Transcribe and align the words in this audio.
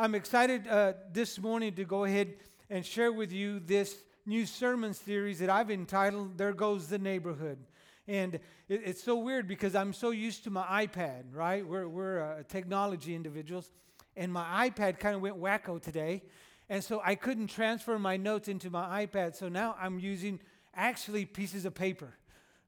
I'm 0.00 0.14
excited 0.14 0.66
uh, 0.66 0.94
this 1.12 1.38
morning 1.38 1.74
to 1.74 1.84
go 1.84 2.04
ahead 2.04 2.32
and 2.70 2.86
share 2.86 3.12
with 3.12 3.32
you 3.32 3.60
this 3.60 3.94
new 4.24 4.46
sermon 4.46 4.94
series 4.94 5.40
that 5.40 5.50
I've 5.50 5.70
entitled 5.70 6.38
There 6.38 6.54
Goes 6.54 6.86
the 6.86 6.98
Neighborhood. 6.98 7.58
And 8.08 8.36
it, 8.36 8.80
it's 8.82 9.02
so 9.02 9.16
weird 9.16 9.46
because 9.46 9.74
I'm 9.74 9.92
so 9.92 10.08
used 10.08 10.44
to 10.44 10.50
my 10.50 10.86
iPad, 10.86 11.24
right? 11.34 11.66
We're, 11.66 11.86
we're 11.86 12.22
uh, 12.22 12.42
technology 12.48 13.14
individuals. 13.14 13.70
And 14.16 14.32
my 14.32 14.70
iPad 14.70 14.98
kind 14.98 15.14
of 15.14 15.20
went 15.20 15.38
wacko 15.38 15.82
today. 15.82 16.22
And 16.70 16.82
so 16.82 17.02
I 17.04 17.14
couldn't 17.14 17.48
transfer 17.48 17.98
my 17.98 18.16
notes 18.16 18.48
into 18.48 18.70
my 18.70 19.04
iPad. 19.04 19.36
So 19.36 19.50
now 19.50 19.76
I'm 19.78 19.98
using 19.98 20.40
actually 20.74 21.26
pieces 21.26 21.66
of 21.66 21.74
paper, 21.74 22.14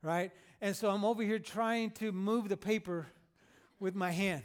right? 0.03 0.33
And 0.61 0.77
so 0.77 0.91
I'm 0.91 1.03
over 1.03 1.23
here 1.23 1.39
trying 1.39 1.93
to 1.93 2.13
move 2.13 2.51
the 2.51 2.59
paper 2.59 3.07
with 3.81 3.95
my 3.95 4.11
hand. 4.11 4.43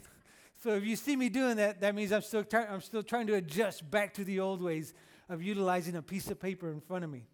So 0.63 0.71
if 0.71 0.83
you 0.83 0.95
see 0.95 1.15
me 1.15 1.29
doing 1.29 1.57
that, 1.57 1.81
that 1.81 1.93
means 1.93 2.11
I'm 2.11 2.23
still, 2.23 2.43
try- 2.43 2.65
I'm 2.65 2.81
still 2.81 3.03
trying 3.03 3.27
to 3.27 3.35
adjust 3.35 3.89
back 3.89 4.13
to 4.15 4.23
the 4.23 4.39
old 4.39 4.61
ways 4.61 4.93
of 5.29 5.43
utilizing 5.43 5.95
a 5.95 6.01
piece 6.01 6.31
of 6.31 6.39
paper 6.39 6.71
in 6.71 6.81
front 6.81 7.03
of 7.03 7.11
me. 7.11 7.25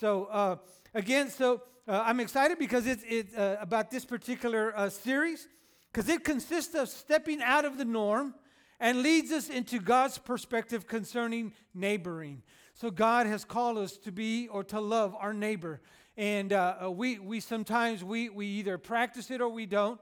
So 0.00 0.26
uh, 0.26 0.56
again, 0.94 1.30
so 1.30 1.62
uh, 1.86 2.02
I'm 2.04 2.20
excited 2.20 2.58
because 2.58 2.86
it's, 2.86 3.02
it's 3.08 3.34
uh, 3.34 3.56
about 3.58 3.90
this 3.90 4.04
particular 4.04 4.76
uh, 4.76 4.90
series 4.90 5.48
because 5.90 6.10
it 6.10 6.24
consists 6.24 6.74
of 6.74 6.90
stepping 6.90 7.40
out 7.40 7.64
of 7.64 7.78
the 7.78 7.86
norm 7.86 8.34
and 8.78 9.02
leads 9.02 9.32
us 9.32 9.48
into 9.48 9.80
God's 9.80 10.18
perspective 10.18 10.86
concerning 10.86 11.54
neighboring. 11.72 12.42
So 12.74 12.90
God 12.90 13.26
has 13.26 13.44
called 13.44 13.78
us 13.78 13.96
to 13.98 14.12
be 14.12 14.46
or 14.48 14.62
to 14.64 14.78
love 14.78 15.16
our 15.18 15.32
neighbor. 15.32 15.80
And 16.18 16.52
uh, 16.52 16.90
we, 16.92 17.18
we 17.18 17.40
sometimes 17.40 18.04
we, 18.04 18.28
we 18.28 18.46
either 18.46 18.76
practice 18.76 19.30
it 19.30 19.40
or 19.40 19.48
we 19.48 19.64
don't 19.64 19.98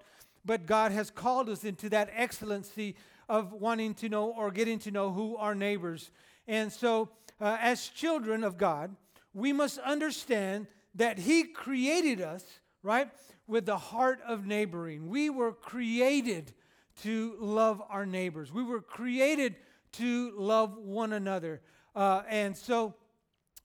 but 0.46 0.66
God 0.66 0.92
has 0.92 1.10
called 1.10 1.48
us 1.48 1.64
into 1.64 1.88
that 1.90 2.10
excellency 2.14 2.94
of 3.28 3.52
wanting 3.52 3.94
to 3.94 4.08
know 4.08 4.30
or 4.30 4.50
getting 4.50 4.78
to 4.80 4.90
know 4.90 5.12
who 5.12 5.36
our 5.36 5.54
neighbors. 5.54 6.10
And 6.46 6.72
so, 6.72 7.08
uh, 7.40 7.58
as 7.60 7.88
children 7.88 8.44
of 8.44 8.56
God, 8.56 8.94
we 9.34 9.52
must 9.52 9.78
understand 9.78 10.68
that 10.94 11.18
He 11.18 11.44
created 11.44 12.20
us, 12.20 12.44
right, 12.82 13.10
with 13.46 13.66
the 13.66 13.76
heart 13.76 14.20
of 14.26 14.46
neighboring. 14.46 15.08
We 15.08 15.28
were 15.28 15.52
created 15.52 16.54
to 17.02 17.36
love 17.38 17.82
our 17.90 18.06
neighbors, 18.06 18.52
we 18.52 18.62
were 18.62 18.80
created 18.80 19.56
to 19.92 20.32
love 20.36 20.76
one 20.78 21.12
another. 21.12 21.60
Uh, 21.94 22.22
and 22.28 22.56
so, 22.56 22.94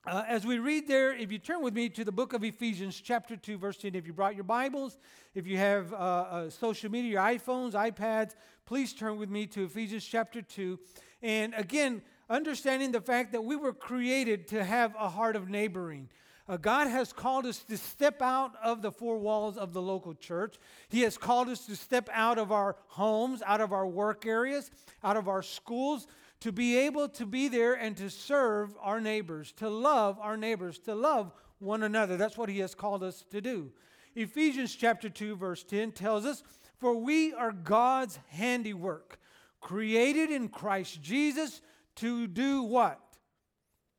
uh, 0.06 0.24
as 0.28 0.48
we 0.48 0.58
read 0.58 0.88
there, 0.88 1.14
if 1.14 1.32
you 1.32 1.38
turn 1.38 1.62
with 1.62 1.76
me 1.76 1.88
to 1.90 2.04
the 2.04 2.12
book 2.12 2.34
of 2.34 2.44
Ephesians, 2.44 3.00
chapter 3.00 3.36
2, 3.36 3.60
verse 3.60 3.78
10, 3.78 3.94
if 3.94 4.08
you 4.08 4.14
brought 4.14 4.34
your 4.34 4.44
Bibles, 4.44 4.98
if 5.36 5.46
you 5.46 5.58
have 5.58 5.94
uh, 5.94 5.96
uh, 5.96 6.50
social 6.50 6.90
media, 6.90 7.12
your 7.12 7.22
iPhones, 7.22 7.74
iPads, 7.74 8.34
please 8.66 8.94
turn 8.94 9.20
with 9.20 9.30
me 9.30 9.46
to 9.46 9.66
Ephesians 9.66 10.04
chapter 10.04 10.42
2. 10.42 10.80
And 11.22 11.54
again, 11.54 12.02
understanding 12.32 12.92
the 12.92 13.02
fact 13.02 13.32
that 13.34 13.44
we 13.44 13.56
were 13.56 13.74
created 13.74 14.48
to 14.48 14.64
have 14.64 14.96
a 15.00 15.08
heart 15.08 15.36
of 15.36 15.50
neighboring. 15.50 16.10
Uh, 16.50 16.58
God 16.58 16.88
has 16.88 17.14
called 17.14 17.46
us 17.46 17.60
to 17.60 17.78
step 17.78 18.24
out 18.24 18.54
of 18.64 18.82
the 18.82 18.92
four 18.92 19.20
walls 19.20 19.56
of 19.56 19.72
the 19.72 19.82
local 19.84 20.16
church. 20.16 20.56
He 20.90 21.02
has 21.02 21.16
called 21.16 21.48
us 21.48 21.68
to 21.68 21.76
step 21.76 22.10
out 22.12 22.40
of 22.40 22.52
our 22.52 22.76
homes, 22.88 23.44
out 23.46 23.62
of 23.62 23.72
our 23.72 23.86
work 23.86 24.26
areas, 24.26 24.72
out 25.04 25.16
of 25.16 25.28
our 25.28 25.44
schools, 25.44 26.08
to 26.42 26.52
be 26.52 26.78
able 26.78 27.08
to 27.08 27.26
be 27.26 27.48
there 27.48 27.76
and 27.76 27.96
to 27.98 28.10
serve 28.10 28.76
our 28.82 29.00
neighbors, 29.00 29.52
to 29.54 29.70
love 29.70 30.20
our 30.20 30.36
neighbors, 30.36 30.80
to 30.80 30.96
love 30.96 31.32
one 31.60 31.84
another. 31.84 32.18
That's 32.18 32.38
what 32.38 32.50
He 32.50 32.60
has 32.60 32.76
called 32.76 33.04
us 33.04 33.24
to 33.32 33.42
do. 33.42 33.72
Ephesians 34.16 34.76
chapter 34.76 35.08
2, 35.08 35.36
verse 35.36 35.64
10 35.64 35.92
tells 35.92 36.26
us, 36.26 36.44
For 36.80 36.96
we 36.96 37.34
are 37.34 37.52
God's 37.52 38.20
handiwork, 38.30 39.20
created 39.62 40.32
in 40.32 40.50
Christ 40.50 41.02
Jesus 41.02 41.62
to 41.98 42.28
do 42.28 42.64
what? 42.64 43.00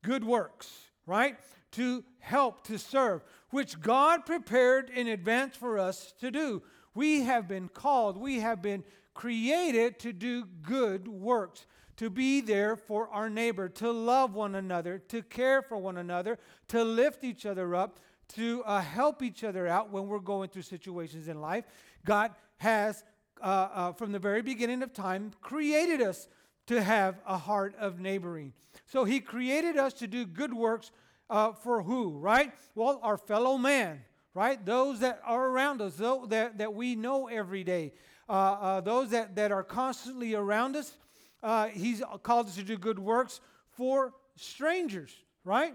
Good 0.03 0.25
works, 0.25 0.69
right? 1.07 1.37
To 1.73 2.05
help, 2.19 2.67
to 2.67 2.79
serve, 2.79 3.23
which 3.51 3.81
God 3.81 4.27
prepared 4.27 4.91
in 4.91 5.07
advance 5.07 5.57
for 5.57 5.79
us 5.79 6.13
to 6.21 6.33
do. 6.33 6.63
We 6.95 7.23
have 7.23 7.47
been 7.47 7.69
called, 7.69 8.17
we 8.17 8.41
have 8.41 8.61
been 8.61 8.83
created 9.15 10.01
to 10.01 10.13
do 10.13 10.45
good 10.63 11.07
works 11.07 11.67
to 11.97 12.11
be 12.11 12.41
there 12.41 12.77
for 12.77 13.09
our 13.09 13.29
neighbor, 13.29 13.69
to 13.69 13.91
love 13.91 14.35
one 14.35 14.55
another, 14.55 14.99
to 15.09 15.23
care 15.23 15.63
for 15.63 15.77
one 15.77 15.99
another, 15.99 16.39
to 16.69 16.85
lift 16.85 17.25
each 17.25 17.47
other 17.47 17.75
up, 17.75 18.01
to 18.29 18.63
uh, 18.65 18.81
help 18.81 19.23
each 19.23 19.45
other 19.45 19.67
out 19.67 19.91
when 19.91 20.07
we're 20.07 20.19
going 20.19 20.49
through 20.49 20.63
situations 20.63 21.29
in 21.29 21.41
life. 21.41 21.65
God 22.05 22.33
has, 22.59 23.05
uh, 23.41 23.45
uh, 23.45 23.93
from 23.93 24.13
the 24.13 24.19
very 24.19 24.43
beginning 24.43 24.83
of 24.83 24.93
time, 24.93 25.33
created 25.41 26.01
us 26.01 26.29
to 26.67 26.83
have 26.83 27.21
a 27.27 27.37
heart 27.37 27.75
of 27.79 28.01
neighboring. 28.01 28.53
So 28.87 29.05
He 29.05 29.21
created 29.21 29.77
us 29.77 29.93
to 29.95 30.07
do 30.07 30.25
good 30.25 30.55
works 30.55 30.91
uh, 31.29 31.53
for 31.53 31.83
who, 31.83 32.19
right? 32.19 32.53
Well, 32.75 33.01
our 33.03 33.19
fellow 33.19 33.59
man, 33.59 34.03
right? 34.35 34.65
Those 34.65 35.01
that 35.01 35.21
are 35.25 35.49
around 35.49 35.83
us, 35.83 35.97
those 35.97 36.29
that, 36.29 36.59
that 36.59 36.75
we 36.75 36.95
know 36.95 37.27
every 37.27 37.65
day, 37.65 37.93
uh, 38.29 38.33
uh, 38.33 38.81
those 38.81 39.11
that, 39.11 39.35
that 39.37 39.53
are 39.53 39.63
constantly 39.63 40.35
around 40.35 40.77
us 40.77 40.97
uh, 41.43 41.69
he's 41.69 42.03
called 42.23 42.47
us 42.47 42.55
to 42.57 42.63
do 42.63 42.77
good 42.77 42.99
works 42.99 43.41
for 43.73 44.13
strangers, 44.37 45.13
right? 45.45 45.75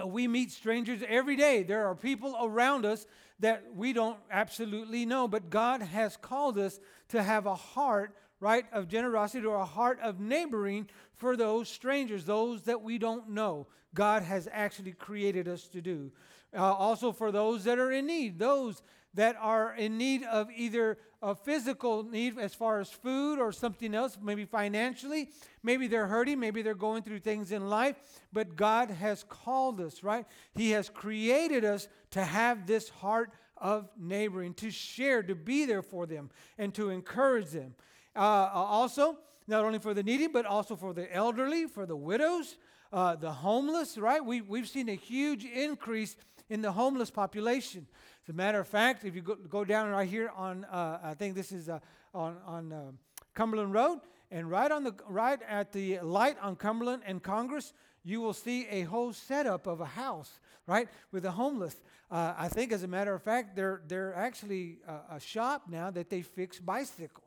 Uh, 0.00 0.06
we 0.06 0.28
meet 0.28 0.50
strangers 0.50 1.00
every 1.06 1.36
day. 1.36 1.62
There 1.62 1.86
are 1.86 1.94
people 1.94 2.36
around 2.40 2.86
us 2.86 3.06
that 3.40 3.64
we 3.74 3.92
don't 3.92 4.18
absolutely 4.30 5.06
know, 5.06 5.28
but 5.28 5.50
God 5.50 5.82
has 5.82 6.16
called 6.16 6.58
us 6.58 6.80
to 7.08 7.22
have 7.22 7.46
a 7.46 7.54
heart, 7.54 8.16
right, 8.40 8.64
of 8.72 8.88
generosity 8.88 9.46
or 9.46 9.56
a 9.56 9.64
heart 9.64 9.98
of 10.02 10.20
neighboring 10.20 10.88
for 11.14 11.36
those 11.36 11.68
strangers, 11.68 12.24
those 12.24 12.62
that 12.62 12.82
we 12.82 12.98
don't 12.98 13.30
know. 13.30 13.66
God 13.94 14.22
has 14.22 14.48
actually 14.52 14.92
created 14.92 15.48
us 15.48 15.68
to 15.68 15.80
do. 15.80 16.12
Uh, 16.56 16.62
also 16.62 17.12
for 17.12 17.30
those 17.30 17.64
that 17.64 17.78
are 17.78 17.92
in 17.92 18.06
need, 18.06 18.38
those 18.38 18.82
that 19.14 19.36
are 19.40 19.74
in 19.74 19.98
need 19.98 20.22
of 20.24 20.48
either 20.54 20.98
a 21.22 21.34
physical 21.34 22.04
need 22.04 22.38
as 22.38 22.54
far 22.54 22.80
as 22.80 22.90
food 22.90 23.38
or 23.38 23.50
something 23.50 23.94
else, 23.94 24.16
maybe 24.22 24.44
financially. 24.44 25.30
Maybe 25.62 25.88
they're 25.88 26.06
hurting, 26.06 26.38
maybe 26.38 26.62
they're 26.62 26.74
going 26.74 27.02
through 27.02 27.20
things 27.20 27.50
in 27.50 27.68
life, 27.68 27.96
but 28.32 28.54
God 28.54 28.90
has 28.90 29.24
called 29.28 29.80
us, 29.80 30.02
right? 30.02 30.26
He 30.54 30.70
has 30.72 30.88
created 30.88 31.64
us 31.64 31.88
to 32.12 32.22
have 32.22 32.66
this 32.66 32.88
heart 32.88 33.32
of 33.56 33.88
neighboring, 33.98 34.54
to 34.54 34.70
share, 34.70 35.22
to 35.24 35.34
be 35.34 35.64
there 35.64 35.82
for 35.82 36.06
them, 36.06 36.30
and 36.56 36.72
to 36.74 36.90
encourage 36.90 37.50
them. 37.50 37.74
Uh, 38.14 38.18
uh 38.18 38.50
also, 38.52 39.18
not 39.48 39.64
only 39.64 39.78
for 39.78 39.94
the 39.94 40.02
needy, 40.02 40.28
but 40.28 40.46
also 40.46 40.76
for 40.76 40.92
the 40.92 41.12
elderly, 41.12 41.66
for 41.66 41.86
the 41.86 41.96
widows, 41.96 42.56
uh, 42.92 43.16
the 43.16 43.32
homeless, 43.32 43.98
right? 43.98 44.24
We, 44.24 44.40
we've 44.40 44.68
seen 44.68 44.88
a 44.88 44.94
huge 44.94 45.44
increase 45.44 46.16
in 46.48 46.62
the 46.62 46.72
homeless 46.72 47.10
population. 47.10 47.86
As 48.28 48.34
a 48.34 48.36
matter 48.36 48.60
of 48.60 48.68
fact, 48.68 49.06
if 49.06 49.14
you 49.14 49.22
go, 49.22 49.36
go 49.36 49.64
down 49.64 49.88
right 49.88 50.06
here 50.06 50.30
on, 50.36 50.66
uh, 50.66 50.98
I 51.02 51.14
think 51.14 51.34
this 51.34 51.50
is 51.50 51.70
uh, 51.70 51.78
on, 52.12 52.36
on 52.44 52.72
uh, 52.74 52.90
Cumberland 53.32 53.72
Road, 53.72 54.00
and 54.30 54.50
right, 54.50 54.70
on 54.70 54.84
the, 54.84 54.94
right 55.08 55.40
at 55.48 55.72
the 55.72 56.00
light 56.00 56.36
on 56.42 56.54
Cumberland 56.54 57.04
and 57.06 57.22
Congress, 57.22 57.72
you 58.04 58.20
will 58.20 58.34
see 58.34 58.66
a 58.66 58.82
whole 58.82 59.14
setup 59.14 59.66
of 59.66 59.80
a 59.80 59.86
house, 59.86 60.40
right, 60.66 60.90
with 61.10 61.22
the 61.22 61.30
homeless. 61.30 61.74
Uh, 62.10 62.34
I 62.36 62.48
think, 62.48 62.70
as 62.70 62.82
a 62.82 62.86
matter 62.86 63.14
of 63.14 63.22
fact, 63.22 63.56
they're, 63.56 63.80
they're 63.88 64.14
actually 64.14 64.80
uh, 64.86 65.14
a 65.16 65.20
shop 65.20 65.62
now 65.70 65.90
that 65.90 66.10
they 66.10 66.20
fix 66.20 66.58
bicycles. 66.58 67.24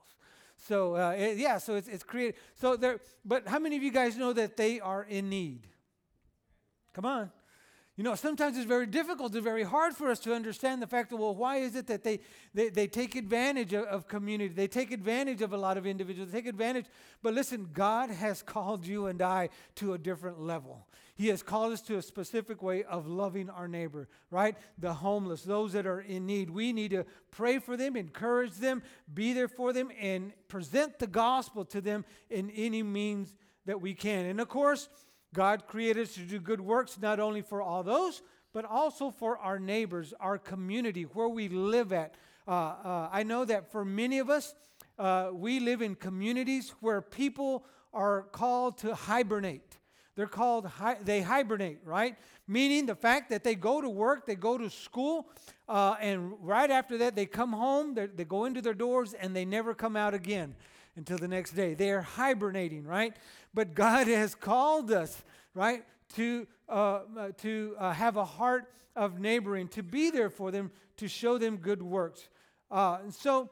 So 0.67 0.95
uh, 0.97 1.15
it, 1.17 1.37
yeah, 1.39 1.57
so 1.57 1.77
it's, 1.77 1.87
it's 1.87 2.03
created. 2.03 2.35
So 2.53 2.75
there, 2.75 2.99
but 3.25 3.47
how 3.47 3.57
many 3.57 3.75
of 3.75 3.81
you 3.81 3.91
guys 3.91 4.17
know 4.17 4.33
that 4.33 4.55
they 4.55 4.79
are 4.79 5.01
in 5.01 5.29
need? 5.29 5.65
Come 6.93 7.05
on. 7.05 7.31
You 7.97 8.05
know, 8.05 8.15
sometimes 8.15 8.55
it's 8.57 8.65
very 8.65 8.85
difficult, 8.85 9.35
it's 9.35 9.43
very 9.43 9.63
hard 9.63 9.93
for 9.93 10.09
us 10.09 10.19
to 10.21 10.33
understand 10.33 10.81
the 10.81 10.87
fact 10.87 11.09
that, 11.09 11.17
well, 11.17 11.35
why 11.35 11.57
is 11.57 11.75
it 11.75 11.87
that 11.87 12.03
they, 12.03 12.21
they, 12.53 12.69
they 12.69 12.87
take 12.87 13.15
advantage 13.15 13.73
of, 13.73 13.83
of 13.83 14.07
community? 14.07 14.53
They 14.53 14.69
take 14.69 14.91
advantage 14.91 15.41
of 15.41 15.51
a 15.51 15.57
lot 15.57 15.77
of 15.77 15.85
individuals, 15.85 16.31
they 16.31 16.39
take 16.39 16.47
advantage. 16.47 16.85
But 17.21 17.33
listen, 17.33 17.69
God 17.73 18.09
has 18.09 18.41
called 18.41 18.87
you 18.87 19.07
and 19.07 19.21
I 19.21 19.49
to 19.75 19.93
a 19.93 19.97
different 19.97 20.39
level. 20.39 20.87
He 21.15 21.27
has 21.27 21.43
called 21.43 21.73
us 21.73 21.81
to 21.81 21.97
a 21.97 22.01
specific 22.01 22.63
way 22.63 22.83
of 22.83 23.07
loving 23.07 23.49
our 23.49 23.67
neighbor, 23.67 24.07
right? 24.31 24.55
The 24.79 24.93
homeless, 24.93 25.43
those 25.43 25.73
that 25.73 25.85
are 25.85 25.99
in 25.99 26.25
need. 26.25 26.49
We 26.49 26.71
need 26.71 26.91
to 26.91 27.05
pray 27.29 27.59
for 27.59 27.75
them, 27.75 27.97
encourage 27.97 28.53
them, 28.53 28.81
be 29.13 29.33
there 29.33 29.49
for 29.49 29.73
them, 29.73 29.91
and 29.99 30.31
present 30.47 30.97
the 30.97 31.07
gospel 31.07 31.65
to 31.65 31.81
them 31.81 32.05
in 32.29 32.49
any 32.51 32.83
means 32.83 33.35
that 33.65 33.81
we 33.81 33.93
can. 33.93 34.25
And 34.25 34.39
of 34.39 34.47
course, 34.47 34.87
God 35.33 35.65
created 35.67 36.03
us 36.03 36.13
to 36.15 36.21
do 36.21 36.39
good 36.39 36.61
works 36.61 36.97
not 37.01 37.19
only 37.19 37.41
for 37.41 37.61
all 37.61 37.83
those, 37.83 38.21
but 38.53 38.65
also 38.65 39.11
for 39.11 39.37
our 39.37 39.59
neighbors, 39.59 40.13
our 40.19 40.37
community, 40.37 41.03
where 41.03 41.29
we 41.29 41.47
live 41.47 41.93
at. 41.93 42.15
Uh, 42.47 42.51
uh, 42.51 43.09
I 43.11 43.23
know 43.23 43.45
that 43.45 43.71
for 43.71 43.85
many 43.85 44.19
of 44.19 44.29
us, 44.29 44.53
uh, 44.99 45.29
we 45.31 45.59
live 45.59 45.81
in 45.81 45.95
communities 45.95 46.73
where 46.81 47.01
people 47.01 47.65
are 47.93 48.23
called 48.23 48.77
to 48.79 48.93
hibernate. 48.93 49.77
They're 50.15 50.27
called, 50.27 50.65
hi- 50.65 50.97
they 51.01 51.21
hibernate, 51.21 51.79
right? 51.85 52.17
Meaning 52.45 52.85
the 52.85 52.95
fact 52.95 53.29
that 53.29 53.45
they 53.45 53.55
go 53.55 53.79
to 53.79 53.89
work, 53.89 54.25
they 54.25 54.35
go 54.35 54.57
to 54.57 54.69
school, 54.69 55.29
uh, 55.69 55.95
and 56.01 56.33
right 56.41 56.69
after 56.69 56.97
that, 56.97 57.15
they 57.15 57.25
come 57.25 57.53
home, 57.53 57.95
they 57.95 58.25
go 58.25 58.43
into 58.43 58.61
their 58.61 58.73
doors, 58.73 59.13
and 59.13 59.33
they 59.33 59.45
never 59.45 59.73
come 59.73 59.95
out 59.95 60.13
again. 60.13 60.55
until 60.97 61.17
the 61.17 61.27
next 61.27 61.51
day. 61.51 61.73
They 61.73 61.91
are 61.91 62.01
hibernating, 62.01 62.83
right? 62.83 63.15
But 63.53 63.73
God 63.75 64.07
has 64.07 64.35
called 64.35 64.91
us, 64.91 65.21
right, 65.53 65.83
to, 66.15 66.47
uh, 66.69 66.99
uh, 67.17 67.29
to 67.39 67.75
uh, 67.77 67.91
have 67.91 68.17
a 68.17 68.25
heart 68.25 68.71
of 68.95 69.19
neighboring, 69.19 69.67
to 69.69 69.83
be 69.83 70.09
there 70.09 70.29
for 70.29 70.51
them, 70.51 70.71
to 70.97 71.07
show 71.07 71.37
them 71.37 71.57
good 71.57 71.81
works. 71.81 72.29
Uh, 72.69 72.99
so, 73.09 73.49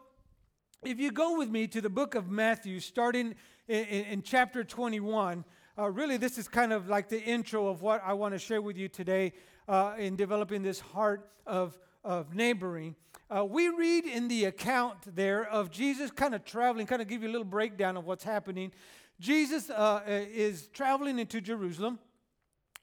if 0.83 0.97
you 0.97 1.11
go 1.11 1.37
with 1.37 1.49
me 1.49 1.67
to 1.67 1.81
the 1.81 1.89
book 1.89 2.15
of 2.15 2.29
Matthew, 2.29 2.79
starting 2.79 3.35
in, 3.67 3.85
in, 3.85 4.05
in 4.05 4.21
chapter 4.21 4.63
21, 4.63 5.43
uh, 5.77 5.89
really 5.89 6.17
this 6.17 6.37
is 6.37 6.47
kind 6.47 6.73
of 6.73 6.87
like 6.87 7.09
the 7.09 7.21
intro 7.21 7.67
of 7.67 7.81
what 7.81 8.01
I 8.05 8.13
want 8.13 8.33
to 8.33 8.39
share 8.39 8.61
with 8.61 8.77
you 8.77 8.87
today 8.87 9.33
uh, 9.67 9.93
in 9.97 10.15
developing 10.15 10.61
this 10.61 10.79
heart 10.79 11.29
of, 11.45 11.77
of 12.03 12.33
neighboring. 12.33 12.95
Uh, 13.29 13.45
we 13.45 13.69
read 13.69 14.05
in 14.05 14.27
the 14.27 14.45
account 14.45 15.15
there 15.15 15.47
of 15.47 15.69
Jesus 15.69 16.11
kind 16.11 16.33
of 16.33 16.43
traveling, 16.43 16.87
kind 16.87 17.01
of 17.01 17.07
give 17.07 17.21
you 17.21 17.29
a 17.29 17.31
little 17.31 17.45
breakdown 17.45 17.95
of 17.95 18.05
what's 18.05 18.23
happening. 18.23 18.71
Jesus 19.19 19.69
uh, 19.69 20.01
is 20.07 20.67
traveling 20.67 21.19
into 21.19 21.41
Jerusalem. 21.41 21.99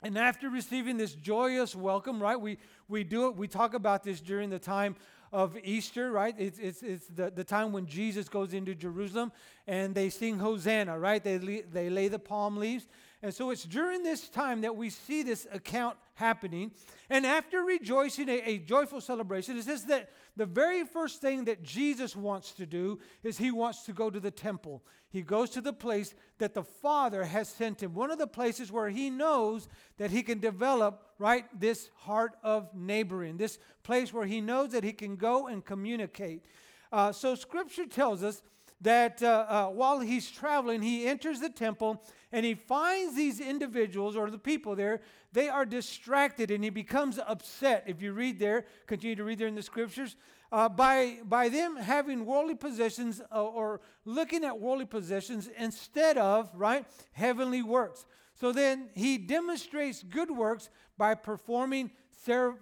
And 0.03 0.19
after 0.19 0.51
receiving 0.51 0.99
this 0.99 1.15
joyous 1.15 1.75
welcome, 1.75 2.23
right, 2.23 2.41
we, 2.41 2.59
we 2.87 3.03
do 3.03 3.29
it, 3.29 3.37
we 3.37 3.49
talk 3.49 3.75
about 3.75 4.05
this 4.05 4.21
during 4.21 4.51
the 4.51 4.59
time 4.59 4.95
of 5.33 5.57
Easter, 5.65 6.11
right? 6.13 6.35
It's, 6.39 6.59
it's, 6.59 6.83
it's 6.83 7.07
the, 7.09 7.31
the 7.31 7.45
time 7.45 7.73
when 7.73 7.87
Jesus 7.87 8.29
goes 8.29 8.55
into 8.55 8.75
Jerusalem 8.75 9.33
and 9.67 9.95
they 9.95 10.11
sing 10.11 10.39
Hosanna, 10.39 10.99
right? 10.99 11.23
They, 11.25 11.39
they 11.39 11.91
lay 11.91 12.09
the 12.09 12.19
palm 12.19 12.59
leaves. 12.59 12.87
And 13.23 13.33
so 13.33 13.51
it's 13.51 13.65
during 13.65 14.03
this 14.03 14.29
time 14.29 14.61
that 14.61 14.77
we 14.77 14.91
see 14.91 15.23
this 15.23 15.47
account 15.51 15.97
happening. 16.15 16.73
And 17.09 17.25
after 17.25 17.63
rejoicing, 17.63 18.29
a, 18.29 18.41
a, 18.43 18.59
joyful 18.59 19.01
celebration, 19.01 19.57
it 19.57 19.65
says 19.65 19.85
that 19.87 20.11
the 20.37 20.47
very 20.47 20.85
first 20.85 21.21
thing 21.21 21.45
that 21.47 21.63
Jesus 21.63 22.15
wants 22.15 22.53
to 22.53 22.67
do 22.67 22.99
is 23.23 23.39
he 23.39 23.51
wants 23.51 23.85
to 23.85 23.93
go 23.93 24.11
to 24.11 24.21
the 24.21 24.31
temple. 24.31 24.85
He 25.09 25.23
goes 25.23 25.51
to 25.51 25.61
the 25.63 25.73
place 25.73 26.15
that 26.39 26.53
the 26.53 26.63
Father 26.63 27.25
has 27.25 27.49
sent 27.49 27.83
him, 27.83 27.95
one 27.95 28.11
of 28.11 28.19
the 28.19 28.27
places 28.27 28.71
where 28.71 28.91
he 28.91 29.09
knows 29.09 29.67
that 29.97 30.11
he 30.11 30.23
can 30.23 30.39
develop, 30.39 31.03
right, 31.19 31.47
this 31.59 31.91
heart 31.97 32.37
of 32.43 32.69
neighboring, 32.75 33.39
this 33.39 33.59
place 33.83 34.13
where 34.13 34.27
he 34.27 34.43
knows 34.43 34.73
that 34.73 34.85
he 34.85 34.93
can 34.93 35.17
go 35.17 35.47
and 35.47 35.65
communicate. 35.65 36.45
Uh, 36.93 37.13
so 37.13 37.35
scripture 37.35 37.87
tells 37.87 38.23
us 38.23 38.43
that 38.81 39.23
uh, 39.23 39.47
uh, 39.49 39.67
while 39.67 40.01
he's 40.01 40.31
traveling, 40.31 40.83
he 40.83 41.07
enters 41.07 41.41
the 41.41 41.49
temple 41.49 42.03
and 42.33 42.45
he 42.45 42.55
finds 42.55 43.15
these 43.15 43.41
individuals 43.41 44.17
or 44.17 44.31
the 44.31 44.39
people 44.39 44.77
there, 44.77 45.01
they 45.33 45.49
are 45.49 45.65
distracted 45.65 46.51
and 46.51 46.63
he 46.63 46.71
becomes 46.71 47.19
upset. 47.19 47.85
If 47.87 48.03
you 48.03 48.13
read 48.13 48.39
there, 48.39 48.67
continue 48.87 49.17
to 49.17 49.25
read 49.25 49.39
there 49.39 49.49
in 49.49 49.55
the 49.55 49.63
scriptures, 49.63 50.17
uh, 50.53 50.69
by, 50.69 51.19
by 51.25 51.49
them 51.49 51.77
having 51.77 52.25
worldly 52.27 52.55
possessions 52.55 53.21
uh, 53.35 53.43
or 53.43 53.81
looking 54.05 54.45
at 54.45 54.61
worldly 54.61 54.87
possessions 54.87 55.49
instead 55.59 56.19
of, 56.19 56.51
right, 56.55 56.87
heavenly 57.13 57.63
works. 57.63 58.07
So 58.35 58.53
then 58.53 58.91
he 58.95 59.19
demonstrates 59.19 60.03
good 60.03 60.31
works 60.31 60.69
by 60.99 61.15
performing 61.15 61.91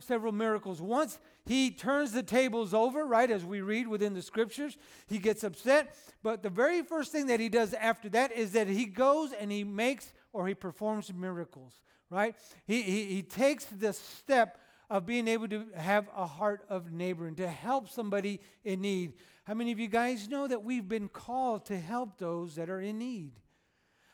several 0.01 0.33
miracles. 0.33 0.81
Once 0.81 1.19
he 1.47 1.71
turns 1.71 2.13
the 2.13 2.23
tables 2.23 2.73
over, 2.73 3.05
right, 3.05 3.31
as 3.31 3.45
we 3.45 3.61
read 3.61 3.87
within 3.87 4.15
the 4.15 4.23
scriptures. 4.23 4.79
He 5.07 5.19
gets 5.19 5.45
upset. 5.45 5.95
But 6.23 6.43
the 6.43 6.49
very 6.49 6.83
first 6.83 7.13
thing 7.13 7.27
that 7.27 7.39
he 7.39 7.51
does 7.51 7.75
after 7.75 8.09
that 8.11 8.33
is 8.33 8.53
that 8.53 8.67
he 8.67 8.87
goes 8.87 9.33
and 9.33 9.53
he 9.53 9.63
makes 9.63 10.13
or 10.33 10.49
he 10.49 10.55
performs 10.55 11.13
miracles, 11.13 11.81
right? 12.09 12.35
He, 12.67 12.81
he, 12.81 13.05
he 13.05 13.23
takes 13.23 13.67
the 13.67 13.93
step 13.93 14.59
of 14.89 15.05
being 15.05 15.29
able 15.29 15.49
to 15.49 15.67
have 15.77 16.09
a 16.17 16.27
heart 16.27 16.65
of 16.69 16.93
neighboring, 16.93 17.35
to 17.37 17.49
help 17.49 17.89
somebody 17.89 18.41
in 18.65 18.81
need. 18.81 19.15
How 19.45 19.55
many 19.55 19.71
of 19.73 19.79
you 19.79 19.89
guys 19.89 20.29
know 20.29 20.47
that 20.47 20.65
we've 20.65 20.89
been 20.89 21.09
called 21.09 21.67
to 21.67 21.79
help 21.79 22.19
those 22.19 22.55
that 22.55 22.71
are 22.71 22.81
in 22.81 22.99
need? 22.99 23.33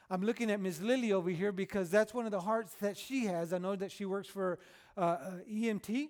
I'm 0.08 0.22
looking 0.22 0.50
at 0.50 0.60
Ms. 0.60 0.82
Lily 0.82 1.12
over 1.12 1.30
here 1.30 1.52
because 1.52 1.90
that's 1.90 2.12
one 2.12 2.24
of 2.24 2.32
the 2.32 2.40
hearts 2.40 2.74
that 2.80 2.96
she 2.96 3.26
has. 3.26 3.52
I 3.52 3.58
know 3.58 3.76
that 3.76 3.92
she 3.92 4.04
works 4.04 4.28
for 4.28 4.58
uh, 4.96 5.00
uh 5.00 5.30
EMT. 5.48 6.08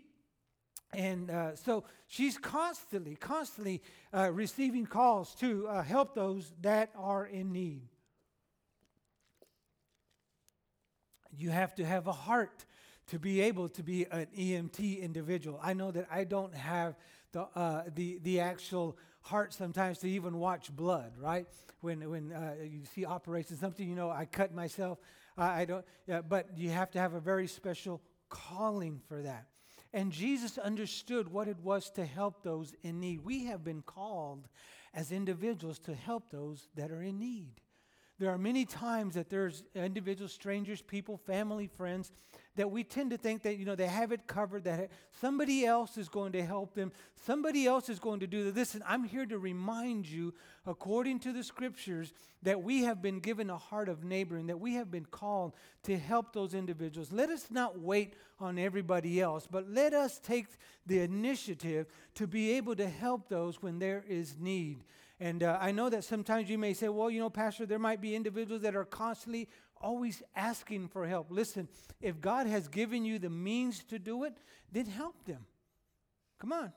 And 0.93 1.31
uh, 1.31 1.55
so 1.55 1.85
she's 2.09 2.37
constantly, 2.37 3.15
constantly 3.15 3.83
uh, 4.13 4.31
receiving 4.33 4.87
calls 4.87 5.35
to 5.37 5.69
uh, 5.69 5.83
help 5.83 6.15
those 6.15 6.53
that 6.63 6.91
are 6.97 7.27
in 7.27 7.53
need. 7.53 7.83
You 11.37 11.51
have 11.51 11.75
to 11.77 11.85
have 11.85 12.09
a 12.09 12.13
heart 12.13 12.65
to 13.09 13.19
be 13.19 13.41
able 13.41 13.69
to 13.71 13.83
be 13.83 14.07
an 14.11 14.27
EMT 14.37 15.01
individual. 15.01 15.61
I 15.63 15.75
know 15.75 15.91
that 15.93 16.09
I 16.11 16.25
don't 16.25 16.55
have 16.55 16.97
the, 17.33 17.43
uh, 17.55 17.85
the, 17.95 18.19
the 18.23 18.41
actual 18.41 18.97
heart 19.23 19.53
sometimes 19.53 19.99
to 19.99 20.09
even 20.09 20.39
watch 20.39 20.75
blood, 20.75 21.13
right? 21.19 21.47
When, 21.81 22.09
when 22.11 22.33
uh, 22.33 22.55
you 22.63 22.85
see 22.95 23.05
operations, 23.07 23.61
something, 23.61 23.89
you 23.89 23.95
know, 23.95 24.11
I 24.11 24.25
cut 24.25 24.53
myself. 24.53 24.99
I, 25.37 25.63
I 25.63 25.65
don't, 25.65 25.85
but 26.29 26.59
you 26.59 26.71
have 26.71 26.91
to 26.93 26.99
have 26.99 27.15
a 27.15 27.21
very 27.21 27.47
special 27.47 28.03
calling 28.29 29.01
for 29.09 29.23
that. 29.23 29.47
And 29.93 30.13
Jesus 30.13 30.57
understood 30.57 31.29
what 31.29 31.49
it 31.49 31.59
was 31.59 31.91
to 31.91 32.05
help 32.05 32.43
those 32.43 32.75
in 32.83 33.01
need. 33.01 33.25
We 33.25 33.47
have 33.47 33.65
been 33.65 33.83
called 33.83 34.49
as 34.95 35.11
individuals 35.13 35.79
to 35.81 35.95
help 35.95 36.31
those 36.31 36.69
that 36.77 36.91
are 36.91 37.03
in 37.03 37.19
need. 37.19 37.61
There 38.19 38.31
are 38.31 38.39
many 38.39 38.67
times 38.67 39.15
that 39.15 39.31
there's 39.31 39.65
individuals, 39.75 40.33
strangers, 40.33 40.83
people, 40.83 41.17
family, 41.17 41.67
friends 41.67 42.13
that 42.57 42.71
we 42.71 42.85
tend 42.85 43.11
to 43.11 43.17
think 43.17 43.43
that 43.43 43.57
you 43.57 43.65
know 43.65 43.75
they 43.75 43.87
have 43.87 44.13
it 44.13 44.27
covered 44.27 44.65
that 44.65 44.91
somebody 45.21 45.65
else 45.65 45.97
is 45.97 46.09
going 46.09 46.33
to 46.33 46.45
help 46.45 46.75
them. 46.75 46.93
Somebody 47.25 47.67
else 47.67 47.89
is 47.89 47.99
going 47.99 48.21
to 48.21 48.27
do 48.27 48.51
this 48.51 48.75
and 48.75 48.83
i'm 48.87 49.05
here 49.05 49.27
to 49.27 49.39
remind 49.39 50.09
you 50.09 50.35
according 50.67 51.19
to 51.21 51.33
the 51.33 51.45
scriptures 51.45 52.13
that 52.43 52.63
we 52.63 52.83
have 52.85 53.03
been 53.03 53.21
given 53.21 53.51
a 53.51 53.57
heart 53.57 53.89
of 53.89 54.05
neighboring 54.05 54.47
that 54.47 54.59
we 54.59 54.75
have 54.75 54.91
been 54.91 55.05
called 55.05 55.53
to 55.83 55.99
help 55.99 56.33
those 56.33 56.55
individuals. 56.55 57.13
Let 57.13 57.29
us 57.29 57.47
not 57.51 57.79
wait 57.79 58.15
on 58.39 58.59
everybody 58.59 59.21
else 59.21 59.47
but 59.51 59.69
let 59.69 59.93
us 59.95 60.19
take 60.19 60.47
the 60.87 61.01
initiative 61.01 61.87
to 62.15 62.27
be 62.27 62.53
able 62.53 62.75
to 62.77 62.89
help 62.89 63.29
those 63.29 63.63
when 63.63 63.79
there 63.79 64.05
is 64.09 64.37
need. 64.39 64.85
And 65.23 65.43
uh, 65.43 65.59
I 65.61 65.71
know 65.71 65.91
that 65.91 66.05
sometimes 66.05 66.49
you 66.49 66.57
may 66.57 66.73
say, 66.73 66.89
well, 66.89 67.11
you 67.11 67.21
know, 67.21 67.29
Pastor, 67.29 67.67
there 67.67 67.79
might 67.79 68.01
be 68.01 68.17
individuals 68.17 68.63
that 68.63 68.75
are 68.75 68.87
constantly 68.87 69.51
always 69.81 70.23
asking 70.37 70.89
for 70.89 71.07
help. 71.07 71.29
Listen, 71.31 71.69
if 72.01 72.21
God 72.21 72.47
has 72.47 72.69
given 72.69 73.05
you 73.05 73.19
the 73.19 73.31
means 73.31 73.83
to 73.85 73.99
do 73.99 74.25
it, 74.25 74.35
then 74.73 74.87
help 74.87 75.25
them. 75.25 75.47
Come 76.39 76.53
on. 76.53 76.73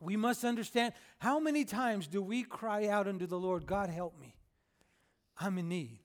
We 0.00 0.16
must 0.16 0.44
understand 0.44 0.92
how 1.18 1.38
many 1.38 1.64
times 1.64 2.06
do 2.06 2.22
we 2.22 2.42
cry 2.42 2.88
out 2.88 3.06
unto 3.06 3.26
the 3.26 3.38
Lord, 3.38 3.66
God, 3.66 3.88
help 3.88 4.18
me? 4.20 4.34
I'm 5.38 5.58
in 5.58 5.68
need. 5.68 6.00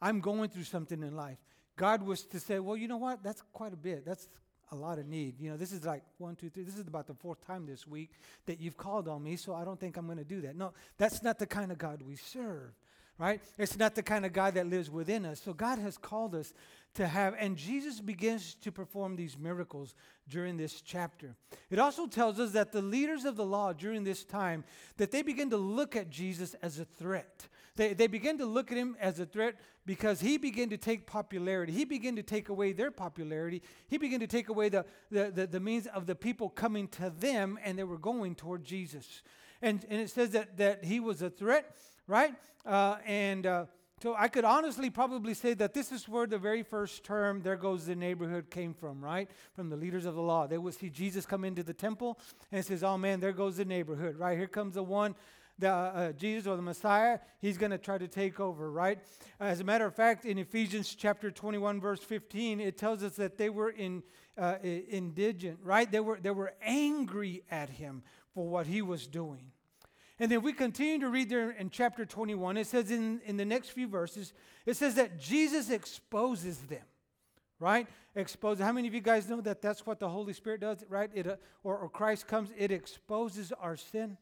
I'm 0.00 0.20
going 0.20 0.48
through 0.48 0.64
something 0.64 1.02
in 1.02 1.14
life. 1.14 1.38
God 1.76 2.02
was 2.02 2.22
to 2.26 2.40
say, 2.40 2.58
well, 2.58 2.76
you 2.76 2.88
know 2.88 2.96
what? 2.96 3.22
That's 3.22 3.42
quite 3.52 3.72
a 3.72 3.76
bit. 3.76 4.06
That's 4.06 4.28
a 4.72 4.76
lot 4.76 4.98
of 4.98 5.06
need. 5.06 5.40
You 5.40 5.50
know, 5.50 5.56
this 5.56 5.72
is 5.72 5.84
like 5.84 6.02
one, 6.18 6.36
two, 6.36 6.48
three. 6.48 6.62
This 6.62 6.76
is 6.76 6.86
about 6.86 7.06
the 7.06 7.14
fourth 7.14 7.44
time 7.46 7.66
this 7.66 7.86
week 7.86 8.10
that 8.46 8.60
you've 8.60 8.76
called 8.76 9.08
on 9.08 9.22
me, 9.22 9.36
so 9.36 9.54
I 9.54 9.64
don't 9.64 9.78
think 9.78 9.96
I'm 9.96 10.06
going 10.06 10.18
to 10.18 10.24
do 10.24 10.40
that. 10.42 10.56
No, 10.56 10.72
that's 10.96 11.22
not 11.22 11.38
the 11.38 11.46
kind 11.46 11.72
of 11.72 11.78
God 11.78 12.02
we 12.02 12.16
serve 12.16 12.72
right? 13.20 13.42
It's 13.58 13.78
not 13.78 13.94
the 13.94 14.02
kind 14.02 14.24
of 14.24 14.32
God 14.32 14.54
that 14.54 14.66
lives 14.66 14.90
within 14.90 15.26
us. 15.26 15.42
So 15.42 15.52
God 15.52 15.78
has 15.78 15.98
called 15.98 16.34
us 16.34 16.54
to 16.94 17.06
have, 17.06 17.34
and 17.38 17.56
Jesus 17.56 18.00
begins 18.00 18.54
to 18.62 18.72
perform 18.72 19.14
these 19.14 19.38
miracles 19.38 19.94
during 20.28 20.56
this 20.56 20.80
chapter. 20.80 21.36
It 21.68 21.78
also 21.78 22.06
tells 22.06 22.40
us 22.40 22.52
that 22.52 22.72
the 22.72 22.82
leaders 22.82 23.26
of 23.26 23.36
the 23.36 23.44
law 23.44 23.74
during 23.74 24.04
this 24.04 24.24
time, 24.24 24.64
that 24.96 25.10
they 25.10 25.20
begin 25.22 25.50
to 25.50 25.58
look 25.58 25.94
at 25.94 26.08
Jesus 26.08 26.54
as 26.62 26.78
a 26.78 26.84
threat. 26.84 27.46
They, 27.76 27.92
they 27.92 28.06
begin 28.06 28.38
to 28.38 28.46
look 28.46 28.72
at 28.72 28.78
him 28.78 28.96
as 28.98 29.20
a 29.20 29.26
threat 29.26 29.54
because 29.84 30.20
he 30.20 30.38
began 30.38 30.70
to 30.70 30.78
take 30.78 31.06
popularity. 31.06 31.72
He 31.72 31.84
began 31.84 32.16
to 32.16 32.22
take 32.22 32.48
away 32.48 32.72
their 32.72 32.90
popularity. 32.90 33.62
He 33.86 33.98
began 33.98 34.20
to 34.20 34.26
take 34.26 34.48
away 34.48 34.70
the, 34.70 34.86
the, 35.10 35.30
the, 35.30 35.46
the 35.46 35.60
means 35.60 35.86
of 35.86 36.06
the 36.06 36.14
people 36.14 36.48
coming 36.48 36.88
to 36.88 37.10
them, 37.10 37.58
and 37.62 37.78
they 37.78 37.84
were 37.84 37.98
going 37.98 38.34
toward 38.34 38.64
Jesus. 38.64 39.22
And, 39.62 39.84
and 39.90 40.00
it 40.00 40.10
says 40.10 40.30
that, 40.30 40.56
that 40.56 40.84
he 40.84 41.00
was 41.00 41.20
a 41.22 41.30
threat 41.30 41.76
right? 42.10 42.34
Uh, 42.66 42.96
and 43.06 43.46
uh, 43.46 43.64
so 44.02 44.16
I 44.18 44.28
could 44.28 44.44
honestly 44.44 44.90
probably 44.90 45.32
say 45.32 45.54
that 45.54 45.72
this 45.72 45.92
is 45.92 46.08
where 46.08 46.26
the 46.26 46.38
very 46.38 46.62
first 46.62 47.04
term, 47.04 47.42
there 47.42 47.56
goes 47.56 47.86
the 47.86 47.94
neighborhood, 47.94 48.50
came 48.50 48.74
from, 48.74 49.02
right? 49.02 49.30
From 49.54 49.70
the 49.70 49.76
leaders 49.76 50.06
of 50.06 50.14
the 50.14 50.20
law. 50.20 50.46
They 50.46 50.58
would 50.58 50.74
see 50.74 50.90
Jesus 50.90 51.24
come 51.24 51.44
into 51.44 51.62
the 51.62 51.72
temple 51.72 52.18
and 52.50 52.64
says, 52.64 52.82
oh 52.82 52.98
man, 52.98 53.20
there 53.20 53.32
goes 53.32 53.58
the 53.58 53.64
neighborhood, 53.64 54.18
right? 54.18 54.36
Here 54.36 54.48
comes 54.48 54.74
the 54.74 54.82
one 54.82 55.14
the, 55.60 55.70
uh, 55.70 56.12
Jesus 56.12 56.46
or 56.46 56.56
the 56.56 56.62
Messiah, 56.62 57.18
he's 57.38 57.58
going 57.58 57.70
to 57.70 57.78
try 57.78 57.98
to 57.98 58.08
take 58.08 58.40
over, 58.40 58.70
right? 58.70 58.98
As 59.38 59.60
a 59.60 59.64
matter 59.64 59.84
of 59.84 59.94
fact, 59.94 60.24
in 60.24 60.38
Ephesians 60.38 60.94
chapter 60.94 61.30
21, 61.30 61.80
verse 61.80 62.00
15, 62.00 62.60
it 62.60 62.78
tells 62.78 63.02
us 63.02 63.16
that 63.16 63.36
they 63.36 63.50
were 63.50 63.68
in, 63.68 64.02
uh, 64.38 64.56
indigent, 64.62 65.58
right? 65.62 65.90
They 65.90 66.00
were, 66.00 66.18
they 66.18 66.30
were 66.30 66.54
angry 66.62 67.42
at 67.50 67.68
him 67.68 68.02
for 68.34 68.48
what 68.48 68.66
he 68.66 68.80
was 68.80 69.06
doing. 69.06 69.52
And 70.20 70.30
then 70.30 70.42
we 70.42 70.52
continue 70.52 70.98
to 70.98 71.08
read 71.08 71.30
there 71.30 71.50
in 71.50 71.70
chapter 71.70 72.04
21. 72.04 72.58
It 72.58 72.66
says 72.66 72.90
in, 72.90 73.22
in 73.24 73.38
the 73.38 73.44
next 73.46 73.70
few 73.70 73.88
verses, 73.88 74.34
it 74.66 74.76
says 74.76 74.94
that 74.96 75.18
Jesus 75.18 75.70
exposes 75.70 76.58
them, 76.58 76.84
right? 77.58 77.86
Exposes. 78.14 78.62
How 78.62 78.70
many 78.70 78.86
of 78.86 78.92
you 78.92 79.00
guys 79.00 79.30
know 79.30 79.40
that 79.40 79.62
that's 79.62 79.86
what 79.86 79.98
the 79.98 80.10
Holy 80.10 80.34
Spirit 80.34 80.60
does, 80.60 80.84
right? 80.90 81.10
It, 81.14 81.26
uh, 81.26 81.36
or, 81.64 81.78
or 81.78 81.88
Christ 81.88 82.28
comes, 82.28 82.50
it 82.58 82.70
exposes 82.70 83.50
our 83.50 83.78
sin, 83.78 84.18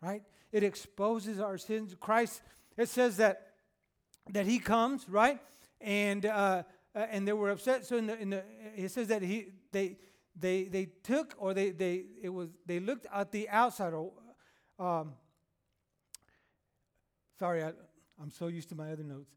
right? 0.00 0.22
It 0.50 0.64
exposes 0.64 1.38
our 1.38 1.58
sins. 1.58 1.94
Christ, 2.00 2.40
it 2.78 2.88
says 2.88 3.18
that 3.18 3.48
that 4.30 4.46
he 4.46 4.60
comes, 4.60 5.06
right? 5.10 5.40
And 5.80 6.24
uh, 6.24 6.62
uh, 6.94 7.06
and 7.10 7.28
they 7.28 7.32
were 7.34 7.50
upset. 7.50 7.84
So 7.84 7.96
in 7.98 8.06
the, 8.06 8.18
in 8.18 8.30
the 8.30 8.44
it 8.76 8.90
says 8.90 9.08
that 9.08 9.20
he 9.20 9.48
they 9.72 9.98
they 10.38 10.64
they 10.64 10.86
took 11.02 11.34
or 11.38 11.52
they 11.52 11.70
they 11.70 12.04
it 12.22 12.30
was 12.30 12.48
they 12.64 12.80
looked 12.80 13.06
at 13.12 13.30
the 13.30 13.48
outside 13.50 13.92
or 13.92 14.12
um, 14.82 15.12
sorry 17.38 17.62
I, 17.62 17.72
i'm 18.20 18.30
so 18.30 18.48
used 18.48 18.68
to 18.70 18.74
my 18.74 18.90
other 18.92 19.04
notes. 19.04 19.30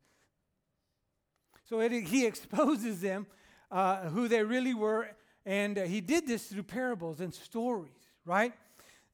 So 1.69 1.79
it, 1.79 1.91
he 1.91 2.25
exposes 2.31 3.01
them 3.01 3.27
uh, 3.71 4.09
who 4.09 4.27
they 4.27 4.43
really 4.43 4.73
were 4.73 5.09
and 5.45 5.77
uh, 5.77 5.83
he 5.83 6.01
did 6.01 6.27
this 6.27 6.47
through 6.47 6.63
parables 6.63 7.19
and 7.21 7.33
stories 7.33 7.91
right? 8.25 8.53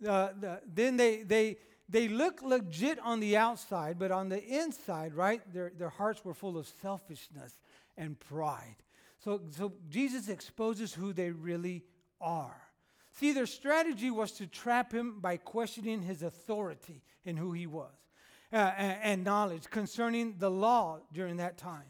Uh, 0.07 0.29
the, 0.39 0.61
then 0.73 0.97
they 0.97 1.23
they 1.23 1.57
they 1.89 2.07
look 2.07 2.41
legit 2.41 2.97
on 3.00 3.19
the 3.19 3.35
outside 3.35 4.00
but 4.00 4.11
on 4.11 4.29
the 4.29 4.41
inside 4.43 5.13
right 5.13 5.41
their, 5.53 5.71
their 5.77 5.89
hearts 5.89 6.23
were 6.23 6.33
full 6.33 6.57
of 6.57 6.65
selfishness 6.81 7.59
and 7.97 8.19
pride. 8.19 8.77
So, 9.23 9.41
so 9.51 9.73
Jesus 9.89 10.29
exposes 10.29 10.93
who 10.93 11.13
they 11.13 11.31
really 11.31 11.83
are. 12.19 12.61
See, 13.13 13.34
their 13.34 13.46
strategy 13.46 14.10
was 14.10 14.32
to 14.34 14.48
trap 14.48 14.91
him 14.94 15.20
by 15.20 15.38
questioning 15.38 16.01
his 16.01 16.24
authority 16.24 17.01
and 17.25 17.38
who 17.38 17.51
he 17.51 17.68
was 17.68 17.91
uh, 18.53 18.72
and, 18.77 18.98
and 19.03 19.24
knowledge 19.24 19.70
concerning 19.70 20.36
the 20.38 20.50
law 20.50 21.00
during 21.13 21.38
that 21.38 21.58
time. 21.58 21.84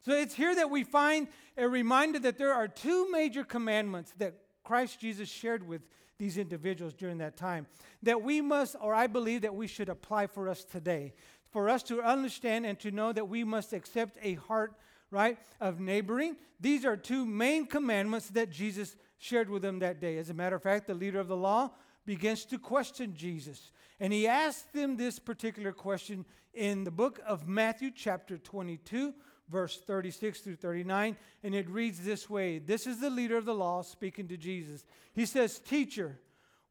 So 0.00 0.12
it's 0.12 0.34
here 0.34 0.54
that 0.54 0.70
we 0.70 0.84
find 0.84 1.28
a 1.56 1.68
reminder 1.68 2.18
that 2.20 2.38
there 2.38 2.54
are 2.54 2.68
two 2.68 3.10
major 3.10 3.44
commandments 3.44 4.12
that 4.18 4.34
Christ 4.62 5.00
Jesus 5.00 5.28
shared 5.28 5.66
with 5.66 5.82
these 6.18 6.36
individuals 6.36 6.94
during 6.94 7.18
that 7.18 7.36
time 7.36 7.66
that 8.02 8.22
we 8.22 8.40
must, 8.40 8.76
or 8.80 8.94
I 8.94 9.06
believe 9.06 9.42
that 9.42 9.54
we 9.54 9.66
should 9.66 9.88
apply 9.88 10.26
for 10.26 10.48
us 10.48 10.64
today. 10.64 11.14
For 11.50 11.70
us 11.70 11.82
to 11.84 12.02
understand 12.02 12.66
and 12.66 12.78
to 12.80 12.90
know 12.90 13.12
that 13.12 13.28
we 13.28 13.42
must 13.42 13.72
accept 13.72 14.18
a 14.22 14.34
heart 14.34 14.74
right, 15.10 15.38
of 15.60 15.80
neighboring. 15.80 16.36
These 16.60 16.84
are 16.84 16.96
two 16.96 17.24
main 17.24 17.66
commandments 17.66 18.28
that 18.30 18.50
Jesus 18.50 18.96
shared 19.18 19.50
with 19.50 19.62
them 19.62 19.80
that 19.80 20.00
day. 20.00 20.16
As 20.16 20.30
a 20.30 20.34
matter 20.34 20.56
of 20.56 20.62
fact, 20.62 20.86
the 20.86 20.94
leader 20.94 21.20
of 21.20 21.28
the 21.28 21.36
law 21.36 21.70
begins 22.06 22.44
to 22.46 22.58
question 22.58 23.14
Jesus. 23.14 23.72
And 24.00 24.12
he 24.12 24.26
asked 24.26 24.72
them 24.72 24.96
this 24.96 25.18
particular 25.18 25.72
question 25.72 26.24
in 26.54 26.84
the 26.84 26.90
book 26.90 27.20
of 27.26 27.46
Matthew, 27.46 27.90
chapter 27.94 28.38
22, 28.38 29.12
verse 29.50 29.80
36 29.86 30.40
through 30.40 30.56
39. 30.56 31.16
And 31.42 31.54
it 31.54 31.68
reads 31.68 32.04
this 32.04 32.30
way 32.30 32.58
This 32.58 32.86
is 32.86 33.00
the 33.00 33.10
leader 33.10 33.36
of 33.36 33.44
the 33.44 33.54
law 33.54 33.82
speaking 33.82 34.28
to 34.28 34.36
Jesus. 34.36 34.84
He 35.12 35.26
says, 35.26 35.58
Teacher, 35.58 36.18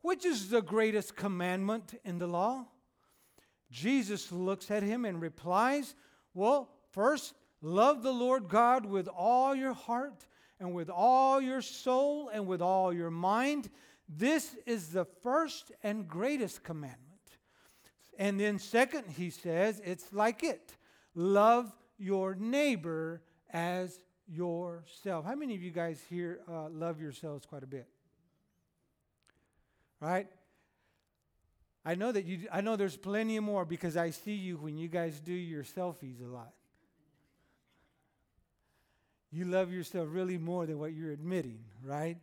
which 0.02 0.26
is 0.26 0.50
the 0.50 0.62
greatest 0.62 1.16
commandment 1.16 2.00
in 2.04 2.18
the 2.18 2.28
law? 2.28 2.66
Jesus 3.70 4.32
looks 4.32 4.72
at 4.72 4.82
him 4.82 5.06
and 5.06 5.22
replies, 5.22 5.94
Well, 6.34 6.70
first, 6.92 7.34
Love 7.62 8.04
the 8.04 8.14
Lord 8.14 8.50
God 8.50 8.86
with 8.86 9.08
all 9.08 9.56
your 9.56 9.74
heart 9.74 10.28
and 10.60 10.74
with 10.74 10.90
all 10.90 11.40
your 11.42 11.62
soul 11.62 12.30
and 12.30 12.48
with 12.48 12.62
all 12.62 12.94
your 12.94 13.12
mind. 13.12 13.70
This 14.10 14.56
is 14.66 14.90
the 14.90 15.06
first 15.06 15.72
and 15.84 16.08
greatest 16.08 16.64
commandment. 16.64 17.04
And 18.18 18.40
then, 18.40 18.58
second, 18.58 19.06
he 19.16 19.30
says, 19.30 19.82
it's 19.84 20.12
like 20.12 20.44
it 20.44 20.76
love 21.14 21.72
your 21.98 22.36
neighbor 22.36 23.22
as 23.52 24.00
yourself. 24.28 25.26
How 25.26 25.36
many 25.36 25.56
of 25.56 25.64
you 25.64 25.72
guys 25.72 26.02
here 26.10 26.40
uh, 26.50 26.70
love 26.70 27.00
yourselves 27.00 27.46
quite 27.46 27.64
a 27.64 27.68
bit? 27.68 27.88
Right? 30.00 30.28
I 31.86 31.96
know 31.96 32.12
that 32.12 32.26
you 32.26 32.48
I 32.52 32.62
know 32.62 32.76
there's 32.76 32.98
plenty 32.98 33.40
more 33.40 33.64
because 33.64 33.96
I 33.96 34.10
see 34.10 34.34
you 34.34 34.58
when 34.58 34.78
you 34.78 34.90
guys 34.90 35.20
do 35.22 35.34
your 35.34 35.64
selfies 35.64 36.22
a 36.22 36.28
lot. 36.28 36.54
You 39.32 39.46
love 39.46 39.72
yourself 39.72 40.08
really 40.12 40.38
more 40.38 40.66
than 40.66 40.80
what 40.80 40.94
you're 40.94 41.12
admitting, 41.12 41.60
right? 41.84 42.18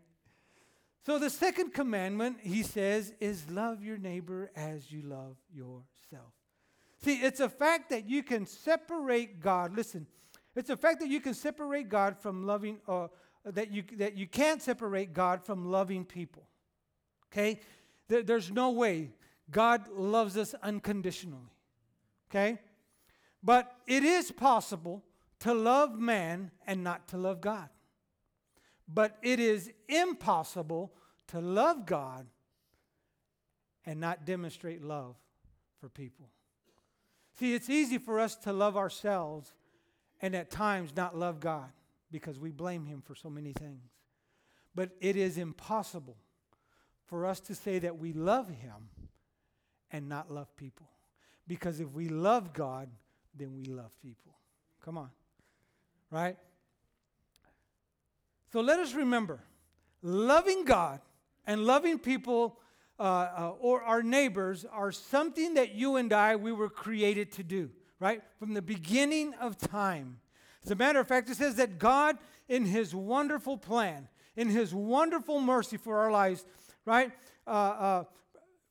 So 1.05 1.19
the 1.19 1.29
second 1.29 1.75
commandment, 1.75 2.39
he 2.41 2.63
says, 2.63 3.13
is 3.21 3.51
love 3.51 3.85
your 3.85 3.99
neighbor 3.99 4.51
as 4.57 4.91
you 4.91 5.03
love 5.03 5.37
yourself. 5.55 6.33
See, 7.03 7.17
it's 7.17 7.41
a 7.41 7.49
fact 7.51 7.91
that 7.91 8.09
you 8.09 8.23
can 8.23 8.47
separate 8.47 9.41
God. 9.41 9.77
Listen, 9.77 10.07
it's 10.57 10.71
a 10.71 10.77
fact 10.77 11.01
that 11.01 11.09
you 11.09 11.21
can 11.21 11.35
separate 11.35 11.91
God 11.91 12.17
from 12.19 12.47
loving, 12.47 12.79
uh, 12.89 13.09
that, 13.45 13.71
you, 13.71 13.85
that 13.99 14.17
you 14.17 14.27
can't 14.27 14.63
separate 14.63 15.13
God 15.13 15.45
from 15.45 15.71
loving 15.71 16.07
people. 16.07 16.45
Okay? 17.31 17.61
There, 18.09 18.23
there's 18.23 18.51
no 18.51 18.71
way. 18.71 19.11
God 19.51 19.89
loves 19.89 20.39
us 20.39 20.55
unconditionally. 20.63 21.53
Okay? 22.31 22.59
But 23.43 23.77
it 23.87 24.05
is 24.05 24.33
possible 24.33 25.03
to 25.45 25.53
love 25.53 25.99
man 25.99 26.51
and 26.67 26.83
not 26.83 27.07
to 27.09 27.19
love 27.19 27.43
God. 27.43 27.69
But 28.89 29.19
it 29.21 29.39
is 29.39 29.71
impossible 29.91 30.95
to 31.29 31.41
love 31.41 31.85
God 31.85 32.27
and 33.85 34.01
not 34.01 34.25
demonstrate 34.25 34.83
love 34.83 35.17
for 35.79 35.91
people. 35.91 36.31
See, 37.39 37.53
it's 37.53 37.69
easy 37.69 37.99
for 37.99 38.21
us 38.21 38.37
to 38.37 38.55
love 38.55 38.79
ourselves 38.79 39.53
and 40.23 40.35
at 40.35 40.51
times 40.51 40.97
not 40.97 41.15
love 41.15 41.41
God 41.41 41.71
because 42.11 42.39
we 42.39 42.51
blame 42.51 42.87
Him 42.87 43.03
for 43.03 43.15
so 43.15 43.29
many 43.29 43.53
things. 43.53 43.91
But 44.75 44.93
it 45.03 45.15
is 45.15 45.37
impossible 45.37 46.17
for 47.05 47.27
us 47.27 47.39
to 47.41 47.55
say 47.55 47.79
that 47.81 47.99
we 47.99 48.15
love 48.15 48.49
Him 48.49 48.89
and 49.91 50.09
not 50.09 50.31
love 50.31 50.57
people. 50.57 50.89
Because 51.47 51.81
if 51.81 51.93
we 51.93 52.09
love 52.09 52.55
God, 52.55 52.89
then 53.37 53.55
we 53.55 53.67
love 53.67 53.93
people. 54.01 54.33
Come 54.83 54.97
on 54.97 55.11
right? 56.15 56.37
So 58.53 58.61
let 58.61 58.79
us 58.79 58.95
remember 58.95 59.41
loving 60.01 60.65
God 60.65 61.01
and 61.45 61.65
loving 61.65 61.99
people 61.99 62.61
uh, 63.01 63.03
uh, 63.03 63.53
or 63.59 63.83
our 63.83 64.01
neighbors 64.01 64.65
are 64.71 64.93
something 64.93 65.55
that 65.55 65.75
you 65.75 65.97
and 65.97 66.13
I, 66.13 66.37
we 66.37 66.53
were 66.53 66.69
created 66.69 67.33
to 67.33 67.43
do, 67.43 67.71
right? 67.99 68.23
From 68.39 68.55
the 68.55 68.63
beginning 68.63 69.35
of 69.41 69.59
time. 69.59 70.21
As 70.65 70.71
a 70.71 70.77
matter 70.77 71.01
of 71.01 71.09
fact, 71.09 71.29
it 71.29 71.37
says 71.37 71.57
that 71.57 71.81
God, 71.81 72.17
in 72.49 72.65
His 72.65 72.95
wonderful 72.95 73.59
plan, 73.59 74.09
in 74.37 74.49
His 74.49 74.73
wonderful 74.73 75.41
mercy 75.41 75.77
for 75.77 75.99
our 75.99 76.13
lives, 76.13 76.45
right, 76.85 77.11
uh, 77.49 77.51
uh 77.51 78.05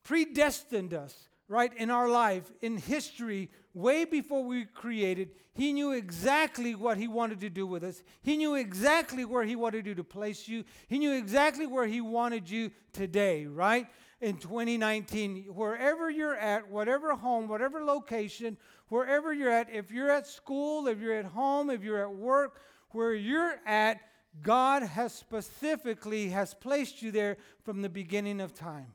predestined 0.03 0.93
us, 0.93 1.27
right, 1.49 1.73
in 1.75 1.89
our 1.89 2.07
life, 2.07 2.49
in 2.61 2.77
history, 2.77 3.49
way 3.73 4.05
before 4.05 4.43
we 4.43 4.65
created, 4.65 5.31
He 5.53 5.73
knew 5.73 5.91
exactly 5.91 6.75
what 6.75 6.97
He 6.97 7.07
wanted 7.07 7.39
to 7.41 7.49
do 7.49 7.65
with 7.65 7.83
us. 7.83 8.03
He 8.21 8.37
knew 8.37 8.55
exactly 8.55 9.25
where 9.25 9.43
He 9.43 9.55
wanted 9.55 9.85
you 9.85 9.95
to 9.95 10.03
place 10.03 10.47
you. 10.47 10.63
He 10.87 10.99
knew 10.99 11.13
exactly 11.13 11.65
where 11.65 11.87
He 11.87 12.01
wanted 12.01 12.49
you 12.49 12.71
today, 12.91 13.45
right? 13.45 13.87
In 14.21 14.37
2019, 14.37 15.45
wherever 15.53 16.09
you're 16.09 16.35
at, 16.35 16.69
whatever 16.69 17.13
home, 17.13 17.47
whatever 17.47 17.83
location, 17.83 18.57
wherever 18.87 19.33
you're 19.33 19.51
at, 19.51 19.69
if 19.69 19.91
you're 19.91 20.11
at 20.11 20.27
school, 20.27 20.87
if 20.87 20.99
you're 20.99 21.15
at 21.15 21.25
home, 21.25 21.69
if 21.69 21.83
you're 21.83 22.01
at 22.01 22.15
work, 22.15 22.61
where 22.91 23.13
you're 23.13 23.55
at, 23.65 23.99
God 24.41 24.83
has 24.83 25.13
specifically 25.13 26.29
has 26.29 26.53
placed 26.53 27.01
you 27.01 27.11
there 27.11 27.37
from 27.63 27.81
the 27.81 27.89
beginning 27.89 28.41
of 28.41 28.53
time. 28.53 28.93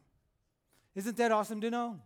Isn't 0.95 1.17
that 1.19 1.31
awesome 1.31 1.61
to 1.61 1.71
know? 1.71 2.01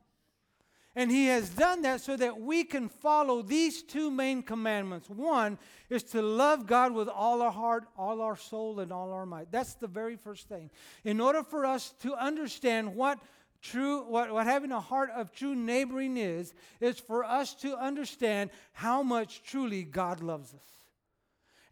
And 0.94 1.10
he 1.10 1.26
has 1.26 1.48
done 1.48 1.82
that 1.82 2.02
so 2.02 2.16
that 2.16 2.38
we 2.38 2.64
can 2.64 2.90
follow 2.90 3.40
these 3.40 3.82
two 3.82 4.10
main 4.10 4.42
commandments. 4.42 5.08
One 5.08 5.58
is 5.88 6.02
to 6.04 6.20
love 6.20 6.66
God 6.66 6.92
with 6.92 7.08
all 7.08 7.40
our 7.40 7.50
heart, 7.50 7.84
all 7.96 8.20
our 8.20 8.36
soul, 8.36 8.78
and 8.80 8.92
all 8.92 9.10
our 9.12 9.24
might. 9.24 9.50
That's 9.50 9.74
the 9.74 9.86
very 9.86 10.16
first 10.16 10.48
thing. 10.48 10.70
In 11.04 11.18
order 11.18 11.42
for 11.42 11.64
us 11.64 11.94
to 12.02 12.14
understand 12.14 12.94
what 12.94 13.18
true 13.62 14.02
what, 14.02 14.32
what 14.32 14.44
having 14.44 14.72
a 14.72 14.80
heart 14.80 15.10
of 15.10 15.32
true 15.32 15.54
neighboring 15.54 16.18
is, 16.18 16.52
is 16.80 16.98
for 16.98 17.24
us 17.24 17.54
to 17.54 17.76
understand 17.76 18.50
how 18.72 19.02
much 19.02 19.42
truly 19.44 19.84
God 19.84 20.20
loves 20.20 20.52
us. 20.52 20.60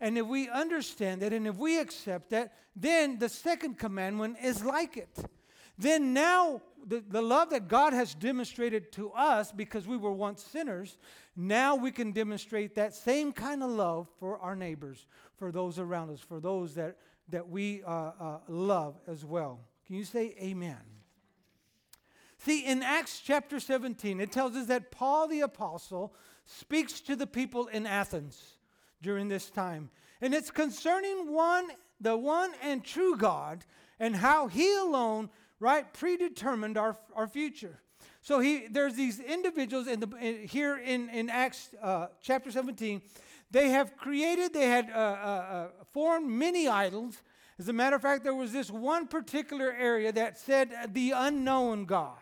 And 0.00 0.16
if 0.16 0.26
we 0.26 0.48
understand 0.48 1.20
that 1.20 1.34
and 1.34 1.46
if 1.46 1.56
we 1.56 1.78
accept 1.78 2.30
that, 2.30 2.54
then 2.74 3.18
the 3.18 3.28
second 3.28 3.76
commandment 3.76 4.38
is 4.42 4.64
like 4.64 4.96
it 4.96 5.10
then 5.80 6.12
now 6.12 6.62
the, 6.86 7.02
the 7.08 7.22
love 7.22 7.50
that 7.50 7.68
God 7.68 7.92
has 7.92 8.14
demonstrated 8.14 8.92
to 8.92 9.10
us 9.12 9.52
because 9.52 9.86
we 9.86 9.96
were 9.96 10.12
once 10.12 10.42
sinners, 10.42 10.98
now 11.36 11.76
we 11.76 11.90
can 11.90 12.12
demonstrate 12.12 12.74
that 12.74 12.94
same 12.94 13.32
kind 13.32 13.62
of 13.62 13.70
love 13.70 14.08
for 14.18 14.38
our 14.38 14.56
neighbors, 14.56 15.06
for 15.36 15.52
those 15.52 15.78
around 15.78 16.10
us, 16.10 16.20
for 16.20 16.40
those 16.40 16.74
that, 16.74 16.96
that 17.28 17.48
we 17.48 17.82
uh, 17.84 17.90
uh, 18.20 18.38
love 18.48 18.98
as 19.06 19.24
well. 19.24 19.60
Can 19.86 19.96
you 19.96 20.04
say 20.04 20.34
amen? 20.40 20.78
See, 22.38 22.64
in 22.64 22.82
Acts 22.82 23.20
chapter 23.20 23.60
17, 23.60 24.20
it 24.20 24.32
tells 24.32 24.56
us 24.56 24.66
that 24.66 24.90
Paul 24.90 25.28
the 25.28 25.42
Apostle 25.42 26.14
speaks 26.46 27.00
to 27.02 27.14
the 27.14 27.26
people 27.26 27.66
in 27.66 27.86
Athens 27.86 28.56
during 29.02 29.28
this 29.28 29.50
time. 29.50 29.90
And 30.22 30.34
it's 30.34 30.50
concerning 30.50 31.32
one, 31.32 31.68
the 32.00 32.16
one 32.16 32.52
and 32.62 32.82
true 32.82 33.16
God, 33.16 33.64
and 33.98 34.16
how 34.16 34.48
he 34.48 34.74
alone 34.74 35.28
right, 35.60 35.92
predetermined 35.92 36.76
our, 36.76 36.96
our 37.14 37.28
future. 37.28 37.80
So 38.22 38.40
he, 38.40 38.66
there's 38.68 38.94
these 38.94 39.20
individuals 39.20 39.86
in 39.86 40.00
the, 40.00 40.08
in, 40.20 40.48
here 40.48 40.76
in, 40.76 41.08
in 41.10 41.30
Acts 41.30 41.68
uh, 41.80 42.08
chapter 42.20 42.50
17. 42.50 43.00
They 43.50 43.70
have 43.70 43.96
created, 43.96 44.52
they 44.52 44.68
had 44.68 44.90
uh, 44.90 44.98
uh, 44.98 44.98
uh, 44.98 45.68
formed 45.92 46.28
many 46.28 46.68
idols. 46.68 47.22
As 47.58 47.68
a 47.68 47.72
matter 47.72 47.96
of 47.96 48.02
fact, 48.02 48.24
there 48.24 48.34
was 48.34 48.52
this 48.52 48.70
one 48.70 49.06
particular 49.06 49.72
area 49.72 50.12
that 50.12 50.38
said 50.38 50.70
the 50.92 51.12
unknown 51.12 51.84
God. 51.84 52.16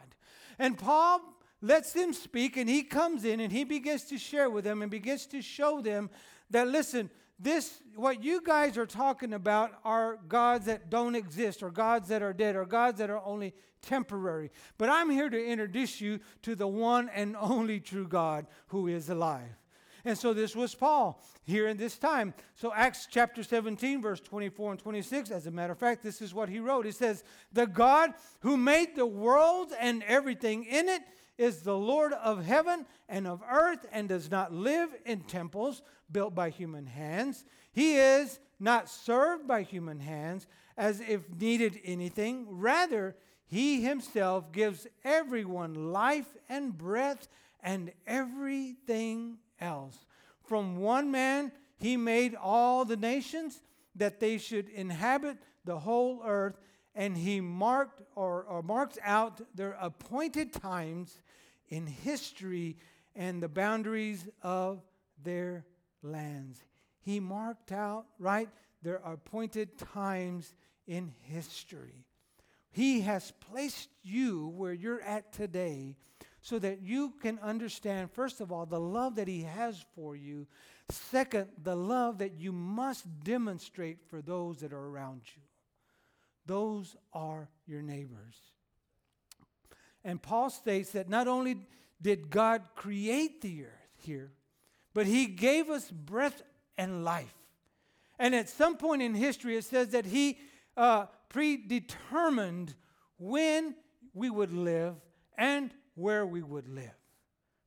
And 0.59 0.77
Paul 0.77 1.21
lets 1.61 1.93
them 1.93 2.13
speak, 2.13 2.57
and 2.57 2.69
he 2.69 2.83
comes 2.83 3.25
in 3.25 3.41
and 3.41 3.53
he 3.53 3.65
begins 3.65 4.05
to 4.05 4.19
share 4.19 4.51
with 4.51 4.65
them 4.65 4.83
and 4.83 4.91
begins 4.91 5.27
to 5.27 5.43
show 5.43 5.81
them 5.81 6.11
that, 6.51 6.69
listen, 6.69 7.11
this, 7.39 7.81
what 7.95 8.23
you 8.23 8.41
guys 8.43 8.77
are 8.77 8.87
talking 8.87 9.33
about 9.33 9.73
are 9.85 10.19
gods 10.29 10.67
that 10.67 10.91
don't 10.91 11.15
exist, 11.15 11.63
or 11.63 11.71
gods 11.71 12.09
that 12.09 12.23
are 12.23 12.33
dead, 12.33 12.57
or 12.57 12.65
gods 12.65 12.99
that 12.99 13.11
are 13.11 13.23
only 13.25 13.55
temporary. 13.81 14.51
But 14.77 14.89
I'm 14.89 15.11
here 15.11 15.31
to 15.31 15.47
introduce 15.47 16.01
you 16.01 16.21
to 16.43 16.55
the 16.55 16.67
one 16.67 17.09
and 17.09 17.37
only 17.37 17.81
true 17.81 18.09
God 18.09 18.47
who 18.69 18.89
is 18.89 19.09
alive. 19.09 19.57
And 20.05 20.17
so 20.17 20.33
this 20.33 20.57
was 20.57 20.75
Paul 20.75 21.23
here 21.45 21.69
in 21.69 21.77
this 21.77 21.99
time. 21.99 22.33
So 22.55 22.73
Acts 22.75 23.07
chapter 23.11 23.43
17, 23.43 24.01
verse 24.01 24.21
24 24.21 24.73
and 24.73 24.81
26, 24.81 25.31
as 25.31 25.47
a 25.47 25.51
matter 25.51 25.73
of 25.73 25.79
fact, 25.79 26.03
this 26.03 26.23
is 26.23 26.33
what 26.33 26.49
he 26.49 26.61
wrote. 26.61 26.87
He 26.87 26.93
says, 26.93 27.25
The 27.53 27.67
God 27.67 28.15
who 28.41 28.57
made 28.57 28.97
the 28.97 29.07
world 29.07 29.73
and 29.79 30.03
everything 30.05 30.65
in 30.65 30.89
it 30.89 31.03
is 31.37 31.63
the 31.63 31.77
Lord 31.77 32.13
of 32.13 32.45
heaven 32.45 32.87
and 33.09 33.27
of 33.27 33.43
earth 33.49 33.87
and 33.93 34.09
does 34.09 34.31
not 34.31 34.53
live 34.53 34.91
in 35.05 35.21
temples 35.21 35.83
built 36.11 36.35
by 36.35 36.51
human 36.51 36.87
hands. 36.87 37.45
He 37.73 37.97
is 37.97 38.39
not 38.59 38.89
served 38.89 39.47
by 39.47 39.63
human 39.63 40.01
hands 40.01 40.47
as 40.77 41.01
if 41.01 41.23
needed 41.39 41.79
anything. 41.85 42.47
Rather, 42.49 43.17
he 43.47 43.81
himself 43.83 44.53
gives 44.53 44.87
everyone 45.05 45.93
life 45.93 46.37
and 46.49 46.77
breath 46.77 47.29
and 47.63 47.93
everything 48.07 49.39
else. 49.61 50.07
From 50.45 50.77
one 50.77 51.11
man, 51.11 51.53
he 51.79 51.97
made 51.97 52.35
all 52.35 52.85
the 52.85 52.97
nations 52.97 53.61
that 53.95 54.21
they 54.21 54.39
should 54.39 54.69
inhabit 54.69 55.39
the 55.65 55.79
whole 55.79 56.23
earth, 56.25 56.59
and 56.95 57.17
he 57.17 57.41
marked 57.41 58.03
or, 58.15 58.45
or 58.45 58.63
marked 58.63 58.99
out 59.03 59.41
their 59.55 59.77
appointed 59.81 60.53
times 60.53 61.21
in 61.69 61.87
history 61.87 62.77
and 63.15 63.43
the 63.43 63.49
boundaries 63.49 64.29
of 64.43 64.83
their 65.23 65.65
lands. 66.03 66.63
He 67.01 67.21
marked 67.21 67.73
out, 67.73 68.07
right? 68.19 68.49
There 68.83 69.03
are 69.05 69.15
appointed 69.15 69.79
times 69.79 70.53
in 70.87 71.13
history. 71.23 72.05
He 72.71 73.01
has 73.03 73.33
placed 73.51 73.89
you 74.03 74.49
where 74.49 74.73
you're 74.73 75.01
at 75.01 75.33
today 75.33 75.97
so 76.41 76.59
that 76.59 76.83
you 76.83 77.13
can 77.21 77.39
understand, 77.41 78.11
first 78.11 78.41
of 78.41 78.53
all, 78.53 78.67
the 78.67 78.81
love 78.81 79.17
that 79.17 79.29
He 79.29 79.43
has 79.43 79.85
for 79.95 80.15
you. 80.15 80.47
Second, 80.91 81.49
the 81.63 81.77
love 81.77 82.19
that 82.19 82.39
you 82.39 82.53
must 82.53 83.05
demonstrate 83.25 83.99
for 84.09 84.23
those 84.23 84.59
that 84.59 84.73
are 84.73 84.87
around 84.87 85.23
you. 85.35 85.43
Those 86.47 86.97
are 87.13 87.49
your 87.67 87.83
neighbors. 87.83 88.37
And 90.05 90.23
Paul 90.23 90.49
states 90.49 90.93
that 90.93 91.09
not 91.09 91.29
only 91.29 91.67
did 92.01 92.31
God 92.31 92.63
create 92.75 93.43
the 93.43 93.65
earth 93.65 93.93
here, 93.97 94.33
but 94.99 95.07
He 95.07 95.27
gave 95.27 95.71
us 95.71 95.89
breath 95.93 96.43
and 96.77 97.05
life. 97.05 97.33
And 98.19 98.35
at 98.35 98.49
some 98.49 98.77
point 98.77 99.01
in 99.01 99.15
history, 99.15 99.57
it 99.57 99.63
says 99.63 99.91
that 99.91 100.05
He 100.05 100.41
uh, 100.77 101.07
predetermined 101.29 102.75
when 103.17 103.77
we 104.13 104.29
would 104.29 104.53
live 104.53 104.97
and 105.37 105.73
where 105.95 106.27
we 106.27 106.43
would 106.43 106.69
live, 106.69 106.97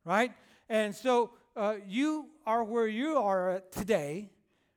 right? 0.03 0.33
And 0.67 0.93
so 0.93 1.31
uh, 1.55 1.75
you 1.87 2.25
are 2.45 2.65
where 2.65 2.89
you 2.89 3.15
are 3.15 3.63
today, 3.71 4.29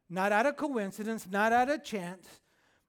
not 0.09 0.31
out 0.31 0.47
of 0.47 0.57
coincidence, 0.57 1.27
not 1.29 1.53
out 1.53 1.69
of 1.69 1.83
chance, 1.83 2.29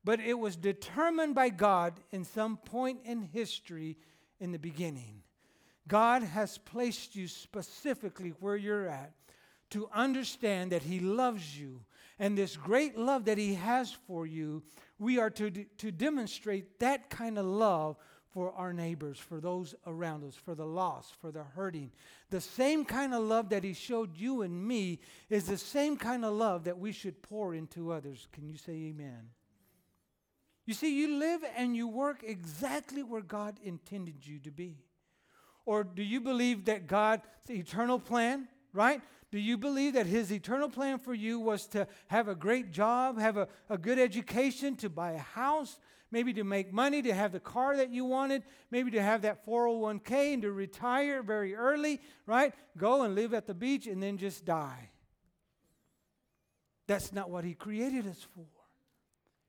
but 0.04 0.20
it 0.20 0.38
was 0.38 0.56
determined 0.56 1.34
by 1.34 1.50
God 1.50 2.00
in 2.12 2.24
some 2.24 2.58
point 2.58 3.00
in 3.04 3.24
history 3.24 3.98
in 4.40 4.52
the 4.52 4.60
beginning. 4.60 5.24
God 5.88 6.22
has 6.22 6.60
placed 6.60 7.16
you 7.16 7.28
specifically 7.28 8.36
where 8.40 8.58
you're 8.58 8.88
at 8.88 9.12
to 9.72 9.90
understand 9.94 10.72
that 10.72 10.84
He 10.84 11.00
loves 11.00 11.60
you. 11.60 11.82
And 12.18 12.38
this 12.38 12.56
great 12.56 12.98
love 12.98 13.26
that 13.26 13.38
He 13.38 13.56
has 13.56 13.92
for 13.92 14.26
you, 14.26 14.64
we 15.00 15.20
are 15.20 15.30
to, 15.32 15.52
to 15.52 15.92
demonstrate 15.92 16.80
that 16.80 17.10
kind 17.10 17.38
of 17.38 17.46
love 17.46 17.98
for 18.36 18.52
our 18.54 18.74
neighbors, 18.74 19.18
for 19.18 19.40
those 19.40 19.76
around 19.88 20.24
us, 20.26 20.36
for 20.36 20.56
the 20.56 20.66
lost, 20.66 21.16
for 21.22 21.32
the 21.32 21.44
hurting. 21.44 21.92
The 22.30 22.42
same 22.42 22.84
kind 22.84 23.14
of 23.14 23.24
love 23.24 23.50
that 23.50 23.64
He 23.64 23.74
showed 23.74 24.18
you 24.18 24.42
and 24.42 24.68
me 24.68 25.00
is 25.30 25.46
the 25.46 25.58
same 25.58 25.96
kind 25.96 26.26
of 26.26 26.34
love 26.34 26.66
that 26.66 26.78
we 26.78 26.92
should 26.92 27.22
pour 27.22 27.56
into 27.56 27.92
others. 27.92 28.28
Can 28.34 28.48
you 28.48 28.58
say 28.58 28.74
amen? 28.74 29.30
You 30.66 30.74
see, 30.74 31.00
you 31.00 31.18
live 31.20 31.42
and 31.56 31.76
you 31.76 31.88
work 31.88 32.24
exactly 32.24 33.04
where 33.04 33.22
God 33.22 33.60
intended 33.64 34.26
you 34.26 34.40
to 34.40 34.52
be. 34.52 34.80
Or 35.66 35.84
do 35.84 36.04
you 36.04 36.22
believe 36.22 36.66
that 36.66 36.88
God's 36.88 37.24
eternal 37.50 38.00
plan, 38.00 38.48
right? 38.74 39.02
Do 39.32 39.40
you 39.40 39.58
believe 39.58 39.94
that 39.94 40.06
His 40.06 40.32
eternal 40.32 40.70
plan 40.70 41.00
for 41.00 41.14
you 41.14 41.40
was 41.40 41.68
to 41.68 41.88
have 42.08 42.28
a 42.28 42.36
great 42.36 42.72
job, 42.72 43.20
have 43.20 43.38
a, 43.38 43.48
a 43.70 43.78
good 43.78 44.00
education, 44.00 44.76
to 44.78 44.90
buy 44.90 45.12
a 45.12 45.20
house, 45.20 45.80
maybe 46.12 46.34
to 46.34 46.44
make 46.44 46.72
money, 46.72 47.02
to 47.02 47.14
have 47.14 47.32
the 47.32 47.40
car 47.40 47.76
that 47.78 47.90
you 47.90 48.06
wanted, 48.06 48.44
maybe 48.72 48.92
to 48.92 49.02
have 49.02 49.24
that 49.24 49.46
401k 49.46 50.34
and 50.34 50.42
to 50.44 50.52
retire 50.52 51.22
very 51.24 51.56
early, 51.56 52.02
right? 52.26 52.54
Go 52.78 53.04
and 53.04 53.16
live 53.16 53.34
at 53.34 53.48
the 53.48 53.54
beach 53.54 53.88
and 53.88 54.02
then 54.02 54.18
just 54.18 54.46
die. 54.46 54.90
That's 56.88 57.12
not 57.12 57.30
what 57.30 57.44
He 57.44 57.54
created 57.54 58.08
us 58.08 58.26
for. 58.36 58.46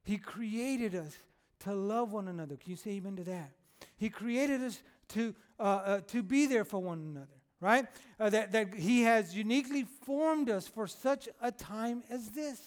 He 0.05 0.19
created 0.19 0.95
us 0.95 1.17
to 1.61 1.75
love 1.75 2.12
one 2.12 2.29
another. 2.29 2.57
Can 2.57 2.71
you 2.71 2.77
say 2.77 2.93
amen 2.93 3.17
to 3.17 3.25
that? 3.25 3.51
He 3.97 4.09
created 4.09 4.62
us 4.62 4.81
to, 5.09 5.35
uh, 5.59 5.62
uh, 5.62 6.01
to 6.09 6.23
be 6.23 6.47
there 6.47 6.65
for 6.65 6.79
one 6.79 6.99
another, 6.99 7.36
right? 7.66 7.87
Uh, 8.20 8.31
that, 8.31 8.52
that 8.52 8.74
He 8.74 9.02
has 9.02 9.35
uniquely 9.35 9.85
formed 10.05 10.48
us 10.48 10.68
for 10.68 10.87
such 10.87 11.29
a 11.42 11.50
time 11.50 12.05
as 12.09 12.31
this. 12.31 12.61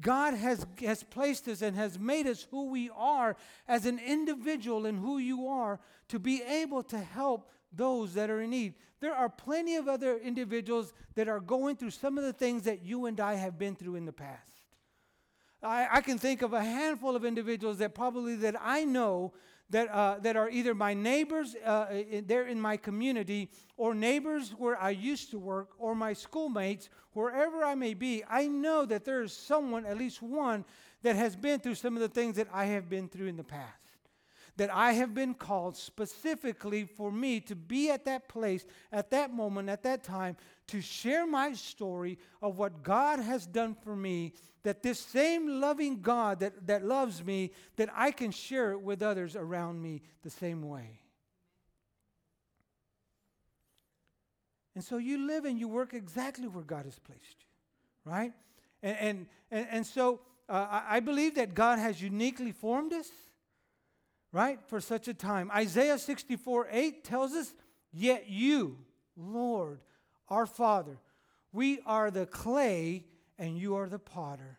God 0.00 0.34
has, 0.34 0.66
has 0.80 1.04
placed 1.04 1.46
us 1.46 1.62
and 1.62 1.76
has 1.76 1.98
made 1.98 2.26
us 2.26 2.46
who 2.50 2.70
we 2.70 2.90
are 2.96 3.36
as 3.68 3.86
an 3.86 4.00
individual 4.04 4.86
and 4.86 4.98
who 4.98 5.18
you 5.18 5.46
are 5.46 5.78
to 6.08 6.18
be 6.18 6.42
able 6.42 6.82
to 6.84 6.98
help 6.98 7.50
those 7.72 8.14
that 8.14 8.30
are 8.30 8.40
in 8.40 8.50
need. 8.50 8.74
There 8.98 9.14
are 9.14 9.28
plenty 9.28 9.76
of 9.76 9.86
other 9.86 10.16
individuals 10.16 10.92
that 11.14 11.28
are 11.28 11.40
going 11.40 11.76
through 11.76 11.90
some 11.90 12.18
of 12.18 12.24
the 12.24 12.32
things 12.32 12.64
that 12.64 12.82
you 12.82 13.06
and 13.06 13.20
I 13.20 13.34
have 13.34 13.58
been 13.58 13.76
through 13.76 13.94
in 13.94 14.06
the 14.06 14.12
past. 14.12 14.52
I, 15.62 15.86
I 15.90 16.00
can 16.00 16.18
think 16.18 16.42
of 16.42 16.52
a 16.52 16.64
handful 16.64 17.14
of 17.14 17.24
individuals 17.24 17.78
that 17.78 17.94
probably 17.94 18.34
that 18.36 18.56
I 18.60 18.84
know 18.84 19.34
that, 19.70 19.88
uh, 19.88 20.18
that 20.22 20.36
are 20.36 20.50
either 20.50 20.74
my 20.74 20.94
neighbors 20.94 21.54
uh, 21.64 22.02
there 22.26 22.46
in 22.46 22.60
my 22.60 22.76
community 22.76 23.50
or 23.76 23.94
neighbors 23.94 24.50
where 24.58 24.80
I 24.80 24.90
used 24.90 25.30
to 25.30 25.38
work 25.38 25.70
or 25.78 25.94
my 25.94 26.12
schoolmates, 26.12 26.90
wherever 27.12 27.64
I 27.64 27.74
may 27.74 27.94
be, 27.94 28.24
I 28.28 28.48
know 28.48 28.84
that 28.84 29.04
there 29.04 29.22
is 29.22 29.32
someone, 29.32 29.86
at 29.86 29.96
least 29.96 30.22
one, 30.22 30.64
that 31.02 31.16
has 31.16 31.36
been 31.36 31.60
through 31.60 31.76
some 31.76 31.94
of 31.94 32.02
the 32.02 32.08
things 32.08 32.36
that 32.36 32.48
I 32.52 32.66
have 32.66 32.88
been 32.88 33.08
through 33.08 33.28
in 33.28 33.36
the 33.36 33.44
past. 33.44 33.76
That 34.56 34.74
I 34.74 34.92
have 34.92 35.14
been 35.14 35.34
called 35.34 35.76
specifically 35.76 36.84
for 36.84 37.10
me 37.10 37.40
to 37.40 37.54
be 37.54 37.90
at 37.90 38.04
that 38.04 38.28
place, 38.28 38.66
at 38.92 39.10
that 39.10 39.32
moment, 39.32 39.70
at 39.70 39.84
that 39.84 40.02
time, 40.02 40.36
to 40.70 40.80
share 40.80 41.26
my 41.26 41.52
story 41.52 42.18
of 42.40 42.58
what 42.58 42.82
God 42.82 43.20
has 43.20 43.46
done 43.46 43.74
for 43.74 43.94
me 43.94 44.32
that 44.62 44.82
this 44.82 44.98
same 44.98 45.60
loving 45.60 46.02
God 46.02 46.40
that, 46.40 46.66
that 46.66 46.84
loves 46.84 47.24
me, 47.24 47.52
that 47.76 47.88
I 47.94 48.10
can 48.10 48.30
share 48.30 48.72
it 48.72 48.82
with 48.82 49.02
others 49.02 49.36
around 49.36 49.80
me 49.82 50.02
the 50.22 50.30
same 50.30 50.68
way. 50.68 51.00
And 54.74 54.84
so 54.84 54.98
you 54.98 55.26
live 55.26 55.44
and 55.44 55.58
you 55.58 55.68
work 55.68 55.94
exactly 55.94 56.46
where 56.46 56.64
God 56.64 56.84
has 56.84 56.98
placed 56.98 57.36
you, 57.40 58.10
right? 58.10 58.32
And, 58.82 58.96
and, 58.98 59.26
and, 59.50 59.66
and 59.70 59.86
so 59.86 60.20
uh, 60.48 60.82
I, 60.88 61.00
believe 61.00 61.36
that 61.36 61.54
God 61.54 61.78
has 61.78 62.00
uniquely 62.00 62.52
formed 62.52 62.92
us, 62.92 63.08
right, 64.32 64.58
for 64.66 64.80
such 64.80 65.08
a 65.08 65.14
time. 65.14 65.50
Isaiah 65.50 65.98
64 65.98 66.68
8 66.70 67.04
tells 67.04 67.32
us, 67.32 67.52
Yet 67.92 68.28
you, 68.28 68.78
Lord, 69.16 69.80
our 70.30 70.46
Father, 70.46 70.98
we 71.52 71.80
are 71.84 72.10
the 72.10 72.26
clay 72.26 73.04
and 73.38 73.58
you 73.58 73.74
are 73.76 73.88
the 73.88 73.98
potter. 73.98 74.58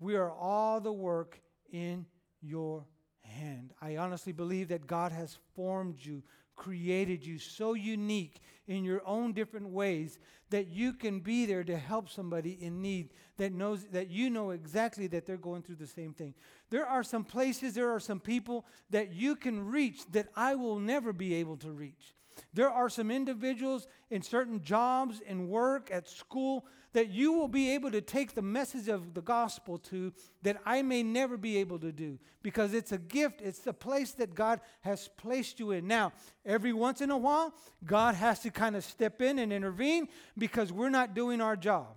We 0.00 0.16
are 0.16 0.30
all 0.30 0.80
the 0.80 0.92
work 0.92 1.40
in 1.70 2.06
your 2.40 2.84
hand. 3.22 3.72
I 3.80 3.96
honestly 3.96 4.32
believe 4.32 4.68
that 4.68 4.86
God 4.86 5.12
has 5.12 5.38
formed 5.54 6.04
you, 6.04 6.22
created 6.56 7.24
you 7.24 7.38
so 7.38 7.74
unique 7.74 8.40
in 8.66 8.84
your 8.84 9.02
own 9.06 9.32
different 9.32 9.68
ways 9.68 10.18
that 10.50 10.68
you 10.68 10.92
can 10.92 11.20
be 11.20 11.46
there 11.46 11.64
to 11.64 11.76
help 11.76 12.08
somebody 12.08 12.58
in 12.60 12.82
need 12.82 13.10
that 13.36 13.52
knows 13.52 13.84
that 13.92 14.10
you 14.10 14.28
know 14.28 14.50
exactly 14.50 15.06
that 15.08 15.26
they're 15.26 15.36
going 15.36 15.62
through 15.62 15.76
the 15.76 15.86
same 15.86 16.12
thing. 16.12 16.34
There 16.70 16.86
are 16.86 17.02
some 17.02 17.24
places, 17.24 17.74
there 17.74 17.90
are 17.90 18.00
some 18.00 18.20
people 18.20 18.66
that 18.90 19.12
you 19.12 19.34
can 19.34 19.70
reach 19.70 20.04
that 20.12 20.28
I 20.36 20.54
will 20.54 20.78
never 20.78 21.12
be 21.12 21.34
able 21.34 21.56
to 21.58 21.70
reach. 21.70 22.14
There 22.54 22.70
are 22.70 22.88
some 22.88 23.10
individuals 23.10 23.86
in 24.10 24.22
certain 24.22 24.62
jobs, 24.62 25.20
and 25.26 25.48
work, 25.48 25.90
at 25.90 26.08
school, 26.08 26.66
that 26.92 27.10
you 27.10 27.32
will 27.32 27.48
be 27.48 27.70
able 27.70 27.90
to 27.90 28.00
take 28.00 28.34
the 28.34 28.42
message 28.42 28.88
of 28.88 29.14
the 29.14 29.22
gospel 29.22 29.78
to 29.78 30.12
that 30.42 30.58
I 30.66 30.82
may 30.82 31.02
never 31.02 31.36
be 31.36 31.56
able 31.58 31.78
to 31.78 31.92
do 31.92 32.18
because 32.42 32.74
it's 32.74 32.92
a 32.92 32.98
gift. 32.98 33.40
It's 33.40 33.60
the 33.60 33.72
place 33.72 34.12
that 34.12 34.34
God 34.34 34.60
has 34.82 35.08
placed 35.16 35.58
you 35.58 35.70
in. 35.70 35.86
Now, 35.86 36.12
every 36.44 36.72
once 36.72 37.00
in 37.00 37.10
a 37.10 37.16
while, 37.16 37.54
God 37.84 38.14
has 38.14 38.40
to 38.40 38.50
kind 38.50 38.76
of 38.76 38.84
step 38.84 39.22
in 39.22 39.38
and 39.38 39.52
intervene 39.52 40.08
because 40.36 40.72
we're 40.72 40.90
not 40.90 41.14
doing 41.14 41.40
our 41.40 41.56
job. 41.56 41.94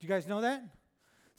Do 0.00 0.06
you 0.06 0.08
guys 0.08 0.28
know 0.28 0.42
that? 0.42 0.62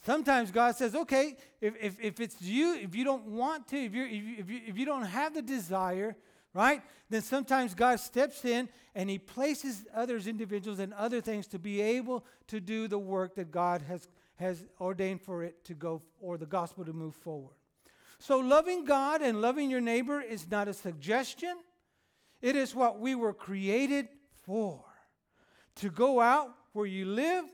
Sometimes 0.04 0.50
God 0.50 0.76
says, 0.76 0.94
okay, 0.94 1.36
if, 1.60 1.74
if, 1.80 1.96
if 2.00 2.20
it's 2.20 2.40
you, 2.40 2.74
if 2.74 2.94
you 2.94 3.04
don't 3.04 3.26
want 3.26 3.66
to, 3.68 3.76
if, 3.76 3.94
you, 3.94 4.04
if, 4.04 4.50
you, 4.50 4.60
if 4.66 4.78
you 4.78 4.86
don't 4.86 5.02
have 5.02 5.34
the 5.34 5.42
desire, 5.42 6.16
right? 6.56 6.82
Then 7.10 7.20
sometimes 7.20 7.74
God 7.74 8.00
steps 8.00 8.44
in 8.44 8.68
and 8.94 9.10
He 9.10 9.18
places 9.18 9.84
others, 9.94 10.26
individuals, 10.26 10.78
and 10.78 10.94
other 10.94 11.20
things 11.20 11.46
to 11.48 11.58
be 11.58 11.82
able 11.82 12.24
to 12.48 12.60
do 12.60 12.88
the 12.88 12.98
work 12.98 13.34
that 13.34 13.50
God 13.50 13.82
has, 13.82 14.08
has 14.36 14.64
ordained 14.80 15.20
for 15.20 15.44
it 15.44 15.62
to 15.66 15.74
go, 15.74 16.02
or 16.18 16.38
the 16.38 16.46
gospel 16.46 16.84
to 16.86 16.94
move 16.94 17.14
forward. 17.14 17.54
So, 18.18 18.38
loving 18.38 18.86
God 18.86 19.20
and 19.20 19.42
loving 19.42 19.70
your 19.70 19.82
neighbor 19.82 20.22
is 20.22 20.50
not 20.50 20.66
a 20.66 20.72
suggestion, 20.72 21.56
it 22.40 22.56
is 22.56 22.74
what 22.74 22.98
we 22.98 23.14
were 23.14 23.34
created 23.34 24.08
for. 24.44 24.82
To 25.76 25.90
go 25.90 26.20
out 26.20 26.54
where 26.72 26.86
you 26.86 27.04
live, 27.04 27.44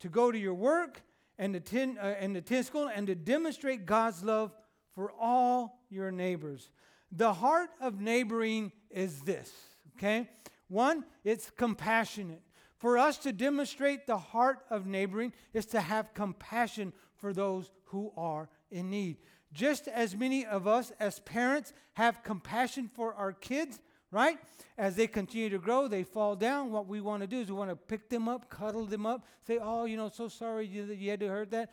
to 0.00 0.08
go 0.08 0.32
to 0.32 0.38
your 0.38 0.54
work, 0.54 1.02
and 1.38 1.52
to, 1.52 1.60
ten, 1.60 1.98
uh, 2.00 2.14
and 2.18 2.34
to 2.34 2.40
ten 2.40 2.64
school, 2.64 2.88
and 2.88 3.06
to 3.06 3.14
demonstrate 3.14 3.84
God's 3.84 4.24
love 4.24 4.54
for 4.94 5.12
all 5.20 5.82
your 5.90 6.10
neighbors. 6.10 6.70
The 7.12 7.32
heart 7.32 7.70
of 7.80 8.00
neighboring 8.00 8.72
is 8.90 9.20
this, 9.20 9.50
okay? 9.96 10.28
One, 10.68 11.04
it's 11.24 11.50
compassionate. 11.50 12.42
For 12.78 12.98
us 12.98 13.18
to 13.18 13.32
demonstrate 13.32 14.06
the 14.06 14.18
heart 14.18 14.58
of 14.70 14.86
neighboring 14.86 15.32
is 15.54 15.66
to 15.66 15.80
have 15.80 16.12
compassion 16.14 16.92
for 17.16 17.32
those 17.32 17.70
who 17.86 18.12
are 18.16 18.48
in 18.70 18.90
need. 18.90 19.18
Just 19.52 19.88
as 19.88 20.14
many 20.14 20.44
of 20.44 20.66
us 20.66 20.92
as 21.00 21.20
parents 21.20 21.72
have 21.94 22.22
compassion 22.22 22.90
for 22.94 23.14
our 23.14 23.32
kids, 23.32 23.80
right? 24.10 24.38
As 24.76 24.96
they 24.96 25.06
continue 25.06 25.48
to 25.48 25.58
grow, 25.58 25.88
they 25.88 26.02
fall 26.02 26.36
down. 26.36 26.70
What 26.70 26.86
we 26.86 27.00
want 27.00 27.22
to 27.22 27.26
do 27.26 27.40
is 27.40 27.48
we 27.48 27.56
want 27.56 27.70
to 27.70 27.76
pick 27.76 28.10
them 28.10 28.28
up, 28.28 28.50
cuddle 28.50 28.84
them 28.84 29.06
up, 29.06 29.24
say, 29.46 29.58
Oh, 29.60 29.84
you 29.84 29.96
know, 29.96 30.10
so 30.10 30.28
sorry 30.28 30.66
you, 30.66 31.08
had 31.08 31.20
to 31.20 31.28
hurt 31.28 31.50
that. 31.52 31.70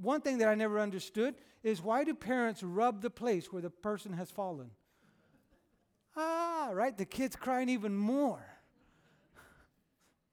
One 0.00 0.20
thing 0.20 0.38
that 0.38 0.48
I 0.48 0.54
never 0.54 0.78
understood 0.78 1.34
is 1.62 1.82
why 1.82 2.04
do 2.04 2.14
parents 2.14 2.62
rub 2.62 3.02
the 3.02 3.10
place 3.10 3.52
where 3.52 3.62
the 3.62 3.70
person 3.70 4.12
has 4.12 4.30
fallen? 4.30 4.70
Ah, 6.16 6.70
right? 6.72 6.96
The 6.96 7.04
kid's 7.04 7.36
crying 7.36 7.68
even 7.68 7.94
more. 7.94 8.44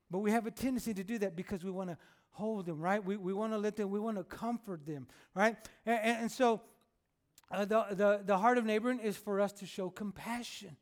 But 0.10 0.20
we 0.20 0.32
have 0.32 0.46
a 0.46 0.52
tendency 0.52 0.94
to 0.94 1.04
do 1.04 1.18
that 1.20 1.36
because 1.36 1.64
we 1.64 1.72
want 1.72 1.90
to 1.90 1.98
hold 2.32 2.66
them, 2.66 2.80
right? 2.80 3.04
We, 3.04 3.18
we 3.18 3.34
want 3.34 3.54
to 3.54 3.58
let 3.58 3.76
them, 3.76 3.90
we 3.90 4.00
want 4.00 4.18
to 4.18 4.24
comfort 4.24 4.86
them, 4.86 5.08
right? 5.36 5.56
And, 5.86 6.00
and, 6.00 6.18
and 6.22 6.32
so 6.32 6.62
uh, 7.52 7.66
the, 7.66 7.86
the, 7.92 8.22
the 8.26 8.38
heart 8.38 8.58
of 8.58 8.66
neighboring 8.66 9.00
is 9.00 9.18
for 9.18 9.40
us 9.40 9.52
to 9.54 9.66
show 9.66 9.90
compassion. 9.90 10.76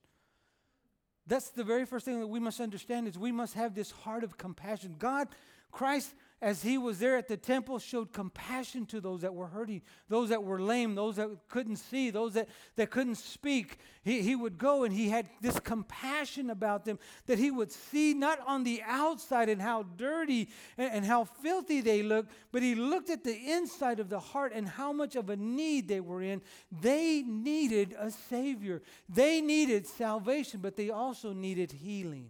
That's 1.27 1.49
the 1.49 1.63
very 1.63 1.85
first 1.85 2.05
thing 2.05 2.19
that 2.19 2.27
we 2.27 2.39
must 2.39 2.59
understand 2.59 3.07
is 3.07 3.17
we 3.17 3.31
must 3.31 3.53
have 3.53 3.75
this 3.75 3.91
heart 3.91 4.23
of 4.23 4.37
compassion. 4.37 4.95
God, 4.97 5.27
Christ 5.71 6.13
as 6.41 6.63
he 6.63 6.79
was 6.79 6.97
there 6.97 7.17
at 7.17 7.27
the 7.27 7.37
temple, 7.37 7.77
showed 7.77 8.11
compassion 8.11 8.87
to 8.87 8.99
those 8.99 9.21
that 9.21 9.33
were 9.33 9.45
hurting, 9.45 9.83
those 10.09 10.29
that 10.29 10.43
were 10.43 10.59
lame, 10.59 10.95
those 10.95 11.17
that 11.17 11.29
couldn't 11.47 11.75
see, 11.75 12.09
those 12.09 12.33
that, 12.33 12.49
that 12.77 12.89
couldn't 12.89 13.15
speak. 13.15 13.77
He, 14.03 14.23
he 14.23 14.35
would 14.35 14.57
go 14.57 14.83
and 14.83 14.91
he 14.91 15.09
had 15.09 15.29
this 15.39 15.59
compassion 15.59 16.49
about 16.49 16.83
them 16.83 16.97
that 17.27 17.37
he 17.37 17.51
would 17.51 17.71
see 17.71 18.15
not 18.15 18.39
on 18.47 18.63
the 18.63 18.81
outside 18.87 19.49
and 19.49 19.61
how 19.61 19.83
dirty 19.83 20.49
and, 20.79 20.91
and 20.91 21.05
how 21.05 21.25
filthy 21.25 21.79
they 21.79 22.01
looked, 22.01 22.31
but 22.51 22.63
he 22.63 22.73
looked 22.73 23.11
at 23.11 23.23
the 23.23 23.51
inside 23.51 23.99
of 23.99 24.09
the 24.09 24.19
heart 24.19 24.51
and 24.55 24.67
how 24.67 24.91
much 24.91 25.15
of 25.15 25.29
a 25.29 25.35
need 25.35 25.87
they 25.87 25.99
were 25.99 26.23
in. 26.23 26.41
They 26.71 27.21
needed 27.21 27.95
a 27.99 28.09
Savior, 28.09 28.81
they 29.07 29.41
needed 29.41 29.85
salvation, 29.85 30.59
but 30.59 30.75
they 30.75 30.89
also 30.89 31.33
needed 31.33 31.71
healing. 31.71 32.29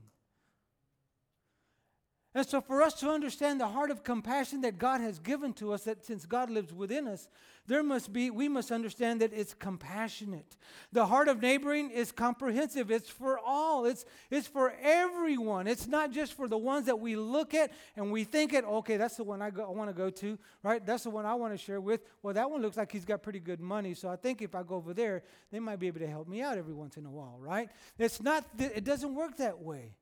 And 2.34 2.48
so, 2.48 2.62
for 2.62 2.82
us 2.82 2.94
to 3.02 3.10
understand 3.10 3.60
the 3.60 3.68
heart 3.68 3.92
of 3.92 4.04
compassion 4.04 4.62
that 4.62 4.78
God 4.78 5.02
has 5.02 5.20
given 5.20 5.52
to 5.54 5.74
us, 5.74 5.84
that 5.84 6.06
since 6.06 6.26
God 6.26 6.50
lives 6.50 6.72
within 6.74 7.08
us, 7.08 7.28
there 7.68 7.84
must 7.84 8.12
be, 8.12 8.32
we 8.32 8.48
must 8.48 8.72
understand 8.72 9.22
that 9.22 9.34
it's 9.34 9.54
compassionate. 9.54 10.58
The 10.92 11.06
heart 11.06 11.28
of 11.28 11.42
neighboring 11.42 11.92
is 11.92 12.12
comprehensive. 12.12 12.90
It's 12.90 13.10
for 13.10 13.38
all, 13.38 13.86
it's, 13.86 14.06
it's 14.30 14.48
for 14.48 14.74
everyone. 14.82 15.68
It's 15.68 15.88
not 15.88 16.12
just 16.12 16.34
for 16.34 16.48
the 16.48 16.58
ones 16.58 16.88
that 16.88 17.00
we 17.00 17.16
look 17.16 17.54
at 17.54 17.72
and 17.96 18.12
we 18.12 18.24
think 18.24 18.54
it, 18.54 18.64
okay, 18.66 18.98
that's 18.98 19.18
the 19.18 19.24
one 19.24 19.42
I, 19.42 19.52
go, 19.52 19.66
I 19.66 19.70
want 19.70 19.90
to 19.90 19.96
go 19.96 20.10
to, 20.10 20.40
right? 20.64 20.84
That's 20.86 21.04
the 21.04 21.12
one 21.12 21.26
I 21.26 21.36
want 21.36 21.54
to 21.54 21.58
share 21.58 21.80
with. 21.80 22.02
Well, 22.24 22.34
that 22.34 22.50
one 22.50 22.62
looks 22.62 22.78
like 22.78 22.92
he's 22.92 23.06
got 23.06 23.22
pretty 23.22 23.40
good 23.40 23.60
money, 23.60 23.94
so 23.94 24.10
I 24.10 24.16
think 24.16 24.42
if 24.42 24.56
I 24.56 24.64
go 24.64 24.76
over 24.76 24.94
there, 24.94 25.24
they 25.52 25.60
might 25.60 25.80
be 25.80 25.88
able 25.88 26.00
to 26.00 26.08
help 26.08 26.28
me 26.28 26.42
out 26.42 26.58
every 26.58 26.74
once 26.74 26.98
in 26.98 27.06
a 27.06 27.12
while, 27.12 27.38
right? 27.40 27.70
It's 28.00 28.22
not, 28.22 28.44
it 28.58 28.84
doesn't 28.84 29.14
work 29.14 29.38
that 29.38 29.60
way 29.60 29.96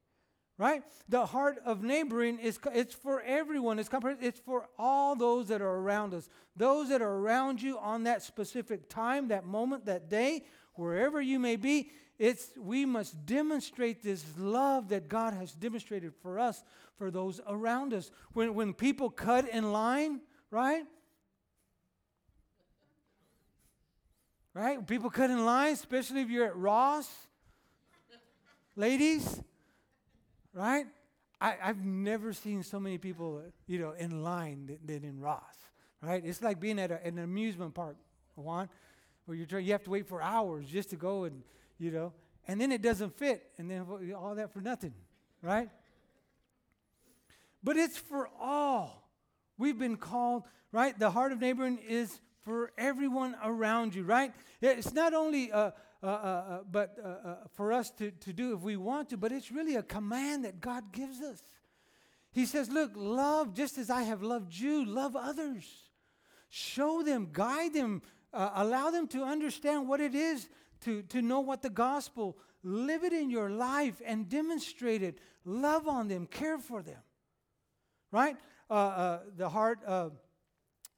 right? 0.60 0.84
The 1.08 1.26
heart 1.26 1.58
of 1.66 1.82
neighboring 1.82 2.38
is 2.38 2.60
it's 2.74 2.94
for 2.94 3.22
everyone. 3.22 3.80
It's 3.80 3.90
it's 4.22 4.40
for 4.42 4.68
all 4.78 5.16
those 5.16 5.48
that 5.48 5.62
are 5.62 5.78
around 5.78 6.14
us. 6.14 6.30
Those 6.56 6.90
that 6.90 7.02
are 7.02 7.16
around 7.16 7.62
you 7.62 7.80
on 7.80 8.04
that 8.04 8.22
specific 8.22 8.90
time, 8.90 9.30
that 9.30 9.46
moment, 9.46 9.86
that 9.86 10.10
day, 10.10 10.44
wherever 10.74 11.22
you 11.22 11.40
may 11.40 11.56
be, 11.56 11.92
it's 12.20 12.50
we 12.60 12.86
must 12.86 13.26
demonstrate 13.26 14.04
this 14.04 14.26
love 14.38 14.90
that 14.90 15.08
God 15.08 15.34
has 15.34 15.54
demonstrated 15.54 16.14
for 16.22 16.38
us 16.38 16.62
for 16.98 17.10
those 17.10 17.40
around 17.48 17.94
us. 17.94 18.12
When 18.34 18.54
when 18.54 18.74
people 18.74 19.10
cut 19.10 19.48
in 19.48 19.72
line, 19.72 20.20
right? 20.52 20.84
Right? 24.54 24.86
People 24.86 25.10
cut 25.10 25.30
in 25.30 25.46
line, 25.46 25.72
especially 25.72 26.20
if 26.20 26.30
you're 26.30 26.48
at 26.48 26.58
Ross. 26.58 27.10
Ladies, 28.76 29.42
right? 30.54 30.86
I, 31.42 31.56
have 31.62 31.84
never 31.84 32.34
seen 32.34 32.64
so 32.64 32.80
many 32.80 32.98
people, 32.98 33.42
you 33.68 33.80
know, 33.80 33.92
in 33.92 34.24
line 34.24 34.78
than, 34.86 35.04
in 35.04 35.20
Ross, 35.20 35.56
right? 36.02 36.22
It's 36.26 36.42
like 36.42 36.60
being 36.60 36.80
at 36.80 36.92
a, 36.92 37.06
an 37.06 37.18
amusement 37.18 37.74
park, 37.74 37.96
Juan, 38.36 38.70
where 39.26 39.38
you're 39.38 39.48
trying, 39.48 39.66
you 39.66 39.72
have 39.72 39.84
to 39.84 39.90
wait 39.90 40.08
for 40.08 40.22
hours 40.22 40.68
just 40.68 40.90
to 40.90 40.96
go 40.96 41.24
and, 41.24 41.44
you 41.78 41.92
know, 41.92 42.14
and 42.48 42.60
then 42.60 42.72
it 42.72 42.82
doesn't 42.82 43.18
fit, 43.18 43.52
and 43.58 43.70
then 43.70 43.86
all 44.18 44.36
that 44.36 44.52
for 44.52 44.60
nothing, 44.60 44.94
right? 45.42 45.70
But 47.64 47.78
it's 47.78 47.98
for 47.98 48.30
all. 48.40 49.08
We've 49.58 49.78
been 49.78 49.98
called, 49.98 50.44
right? 50.72 50.98
The 50.98 51.12
heart 51.12 51.32
of 51.32 51.40
neighboring 51.40 51.78
is 51.78 52.20
for 52.44 52.72
everyone 52.78 53.36
around 53.44 53.94
you, 53.94 54.04
right? 54.04 54.34
It's 54.62 54.94
not 54.94 55.14
only 55.14 55.52
a, 55.52 55.74
uh, 56.02 56.06
uh, 56.06 56.10
uh, 56.10 56.60
but 56.72 56.98
uh, 57.04 57.08
uh, 57.08 57.36
for 57.56 57.74
us 57.74 57.92
to, 57.92 58.12
to 58.12 58.32
do 58.32 58.54
if 58.54 58.62
we 58.62 58.78
want 58.78 59.10
to, 59.10 59.18
but 59.18 59.32
it's 59.32 59.52
really 59.52 59.76
a 59.76 59.84
command 59.84 60.46
that 60.46 60.62
God 60.62 60.94
gives 60.94 61.22
us. 61.22 61.42
He 62.32 62.46
says, 62.46 62.70
Look, 62.70 62.92
love 62.96 63.54
just 63.54 63.78
as 63.78 63.90
I 63.90 64.04
have 64.04 64.24
loved 64.24 64.56
you, 64.56 64.86
love 64.86 65.16
others. 65.16 65.66
Show 66.50 67.04
them, 67.04 67.30
guide 67.34 67.74
them, 67.74 68.02
uh, 68.34 68.52
allow 68.56 68.92
them 68.92 69.08
to 69.10 69.24
understand 69.24 69.88
what 69.88 70.00
it 70.00 70.16
is 70.16 70.48
to, 70.82 71.02
to 71.04 71.22
know 71.22 71.42
what 71.42 71.62
the 71.62 71.70
gospel, 71.70 72.38
live 72.64 73.04
it 73.04 73.12
in 73.12 73.30
your 73.30 73.50
life 73.50 74.02
and 74.06 74.30
demonstrate 74.30 75.04
it. 75.04 75.20
Love 75.44 75.88
on 75.88 76.08
them, 76.08 76.26
care 76.26 76.58
for 76.58 76.82
them. 76.82 77.02
Right? 78.12 78.38
the 78.70 79.50
heart, 79.52 79.80
uh 79.86 80.10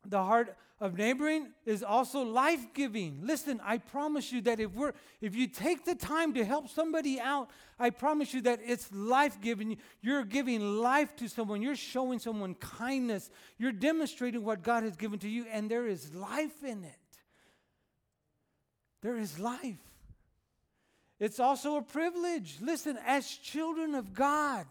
the 0.05 0.23
heart 0.23 0.55
of 0.81 0.97
neighboring 0.97 1.49
is 1.63 1.83
also 1.83 2.23
life-giving. 2.23 3.19
Listen, 3.21 3.61
I 3.63 3.77
promise 3.77 4.31
you 4.31 4.41
that 4.41 4.59
if 4.59 4.73
we're 4.73 4.93
if 5.21 5.35
you 5.35 5.47
take 5.47 5.85
the 5.85 5.93
time 5.93 6.33
to 6.33 6.43
help 6.43 6.69
somebody 6.69 7.19
out, 7.19 7.51
I 7.77 7.91
promise 7.91 8.33
you 8.33 8.41
that 8.41 8.59
it's 8.65 8.91
life-giving. 8.91 9.77
You're 10.01 10.25
giving 10.25 10.79
life 10.79 11.15
to 11.17 11.29
someone. 11.29 11.61
You're 11.61 11.75
showing 11.75 12.17
someone 12.17 12.55
kindness. 12.55 13.29
You're 13.59 13.71
demonstrating 13.71 14.43
what 14.43 14.63
God 14.63 14.81
has 14.81 14.95
given 14.95 15.19
to 15.19 15.29
you 15.29 15.45
and 15.51 15.69
there 15.69 15.85
is 15.85 16.13
life 16.15 16.63
in 16.63 16.83
it. 16.83 16.95
There 19.03 19.17
is 19.17 19.37
life. 19.37 19.77
It's 21.19 21.39
also 21.39 21.77
a 21.77 21.83
privilege. 21.83 22.57
Listen, 22.59 22.97
as 23.05 23.27
children 23.27 23.93
of 23.93 24.15
God, 24.15 24.65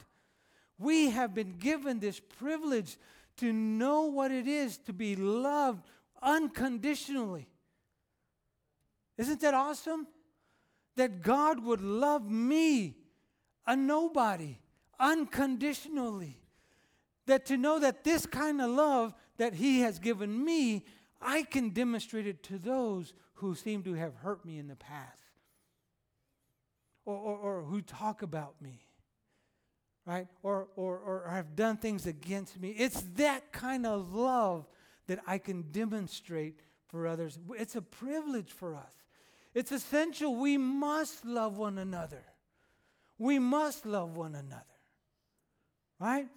we 0.77 1.11
have 1.11 1.37
been 1.37 1.59
given 1.59 2.01
this 2.01 2.19
privilege 2.19 2.97
to 3.37 3.53
know 3.53 4.07
what 4.07 4.33
it 4.33 4.49
is 4.49 4.77
to 4.79 4.93
be 4.93 5.15
loved 5.15 5.87
unconditionally. 6.23 7.49
Isn't 9.19 9.41
that 9.41 9.55
awesome? 9.55 10.07
That 10.97 11.23
God 11.23 11.63
would 11.65 11.81
love 11.81 12.31
me, 12.31 12.97
a 13.67 13.77
nobody, 13.77 14.59
unconditionally. 14.99 16.41
That 17.27 17.47
to 17.47 17.57
know 17.57 17.79
that 17.79 18.05
this 18.05 18.27
kind 18.27 18.61
of 18.61 18.71
love 18.71 19.15
that 19.37 19.55
He 19.55 19.81
has 19.81 19.99
given 19.99 20.45
me, 20.45 20.85
I 21.21 21.43
can 21.43 21.71
demonstrate 21.71 22.27
it 22.27 22.43
to 22.45 22.59
those 22.59 23.13
who 23.35 23.55
seem 23.55 23.83
to 23.85 23.95
have 23.95 24.15
hurt 24.17 24.45
me 24.45 24.59
in 24.59 24.69
the 24.69 24.77
past. 24.77 25.23
or, 27.05 27.17
or, 27.17 27.37
or 27.37 27.63
who 27.63 27.81
talk 27.81 28.23
about 28.23 28.61
me, 28.61 28.81
right? 30.07 30.27
Or, 30.43 30.69
or, 30.77 30.99
or 30.99 31.29
have 31.31 31.57
done 31.57 31.77
things 31.77 32.07
against 32.07 32.61
me. 32.61 32.71
It's 32.71 33.03
that 33.17 33.53
kind 33.53 33.87
of 33.87 34.15
love 34.15 34.67
that 35.11 35.19
I 35.27 35.39
can 35.39 35.63
demonstrate 35.73 36.61
for 36.87 37.05
others. 37.09 37.37
It's 37.59 37.75
a 37.75 37.83
privilege 37.83 38.53
for 38.53 38.77
us. 38.77 38.93
It's 39.55 39.73
essential. 39.73 40.37
We 40.37 40.57
must 40.57 41.25
love 41.25 41.59
one 41.59 41.79
another. 41.79 42.23
We 43.19 43.41
must 43.41 43.85
love 43.85 44.17
one 44.17 44.37
another. 44.37 44.63
Right? 45.99 46.29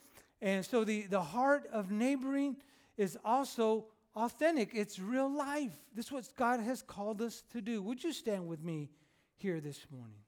And 0.41 0.65
so 0.65 0.83
the, 0.83 1.03
the 1.03 1.21
heart 1.21 1.69
of 1.71 1.91
neighboring 1.91 2.57
is 2.97 3.15
also 3.23 3.86
authentic. 4.15 4.71
It's 4.73 4.97
real 4.97 5.31
life. 5.31 5.73
This 5.93 6.07
is 6.07 6.12
what 6.12 6.27
God 6.36 6.59
has 6.59 6.81
called 6.81 7.21
us 7.21 7.43
to 7.51 7.62
do. 7.62 7.79
Would 7.83 8.03
you 8.03 8.12
stand 8.12 8.47
with 8.47 8.63
me 8.63 8.89
here 9.36 9.62
this 9.62 9.86
morning? 9.91 10.22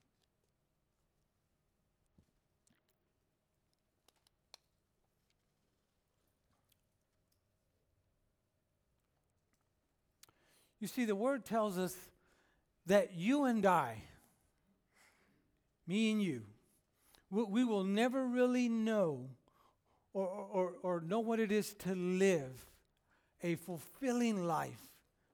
You 10.86 10.90
see, 10.90 11.06
the 11.06 11.16
word 11.16 11.46
tells 11.46 11.80
us 11.80 11.96
that 12.86 13.16
you 13.16 13.46
and 13.46 13.66
I, 13.66 14.04
me 15.88 16.12
and 16.12 16.22
you, 16.22 16.44
we 17.32 17.66
will 17.66 17.84
never 17.84 18.24
really 18.28 18.70
know 18.70 19.32
or, 20.14 20.28
or, 20.28 20.74
or 20.84 21.02
know 21.02 21.22
what 21.22 21.40
it 21.40 21.52
is 21.52 21.74
to 21.86 21.96
live 21.96 22.68
a 23.42 23.56
fulfilling 23.56 24.46
life, 24.46 24.80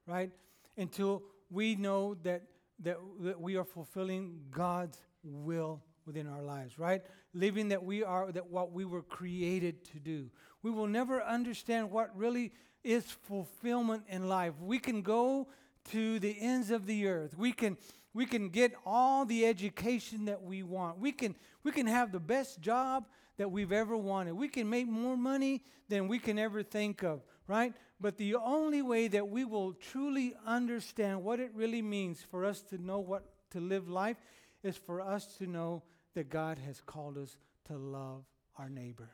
right? 0.08 0.32
Until 0.78 1.22
we 1.50 1.76
know 1.76 2.16
that, 2.24 2.44
that, 2.84 2.96
that 3.20 3.42
we 3.42 3.58
are 3.58 3.66
fulfilling 3.66 4.40
God's 4.52 5.00
will 5.22 5.82
within 6.06 6.28
our 6.28 6.42
lives, 6.42 6.80
right? 6.80 7.02
Living 7.34 7.68
that 7.68 7.84
we 7.84 8.06
are, 8.06 8.32
that 8.32 8.50
what 8.50 8.72
we 8.72 8.86
were 8.86 9.02
created 9.02 9.84
to 9.92 10.00
do. 10.00 10.30
We 10.64 10.72
will 10.72 10.88
never 10.88 11.22
understand 11.22 11.92
what 11.92 12.16
really 12.16 12.54
is 12.84 13.04
fulfillment 13.06 14.04
in 14.10 14.28
life. 14.28 14.54
We 14.62 14.80
can 14.80 15.02
go 15.02 15.48
to 15.92 16.20
the 16.20 16.36
ends 16.40 16.72
of 16.72 16.86
the 16.86 17.08
earth. 17.08 17.38
We 17.38 17.52
can 17.52 17.78
we 18.14 18.26
can 18.26 18.50
get 18.50 18.74
all 18.86 19.26
the 19.26 19.46
education 19.46 20.26
that 20.26 20.44
we 20.44 20.64
want. 20.64 21.00
We 21.00 21.12
can 21.12 21.36
we 21.64 21.72
can 21.72 21.88
have 21.88 22.12
the 22.12 22.20
best 22.20 22.60
job 22.62 23.06
that 23.38 23.50
we've 23.50 23.72
ever 23.72 23.96
wanted. 23.96 24.34
We 24.34 24.50
can 24.50 24.70
make 24.70 24.88
more 24.88 25.18
money 25.18 25.64
than 25.90 26.08
we 26.08 26.20
can 26.20 26.38
ever 26.38 26.64
think 26.64 27.04
of, 27.04 27.22
right? 27.48 27.74
But 28.00 28.18
the 28.18 28.36
only 28.36 28.82
way 28.82 29.08
that 29.08 29.28
we 29.28 29.46
will 29.46 29.74
truly 29.74 30.36
understand 30.46 31.24
what 31.24 31.40
it 31.40 31.52
really 31.54 31.82
means 31.82 32.22
for 32.22 32.46
us 32.46 32.62
to 32.64 32.78
know 32.78 33.00
what 33.00 33.24
to 33.52 33.60
live 33.60 33.88
life 33.90 34.18
is 34.64 34.78
for 34.78 35.02
us 35.02 35.26
to 35.38 35.48
know 35.48 35.84
that 36.14 36.30
God 36.30 36.58
has 36.60 36.82
called 36.82 37.18
us 37.18 37.38
to 37.66 37.78
love 37.78 38.24
our 38.58 38.70
neighbor. 38.70 39.10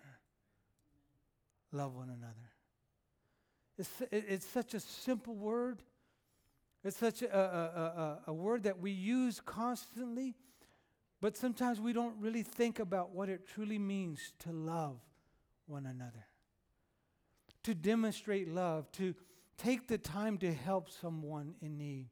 Love 1.71 1.95
one 1.95 2.09
another. 2.09 2.56
It's, 3.77 3.89
it's 4.11 4.45
such 4.45 4.73
a 4.73 4.79
simple 4.79 5.35
word. 5.35 5.83
It's 6.83 6.97
such 6.97 7.21
a, 7.21 7.37
a, 7.37 7.39
a, 7.39 8.19
a 8.27 8.33
word 8.33 8.63
that 8.63 8.79
we 8.79 8.91
use 8.91 9.41
constantly, 9.45 10.35
but 11.21 11.35
sometimes 11.35 11.81
we 11.81 11.93
don't 11.93 12.15
really 12.19 12.43
think 12.43 12.79
about 12.79 13.11
what 13.11 13.29
it 13.29 13.47
truly 13.47 13.77
means 13.77 14.33
to 14.39 14.51
love 14.51 14.99
one 15.65 15.85
another, 15.85 16.25
to 17.63 17.75
demonstrate 17.75 18.47
love, 18.47 18.91
to 18.93 19.13
take 19.57 19.87
the 19.87 19.97
time 19.97 20.37
to 20.37 20.53
help 20.53 20.89
someone 20.89 21.55
in 21.61 21.77
need. 21.77 22.07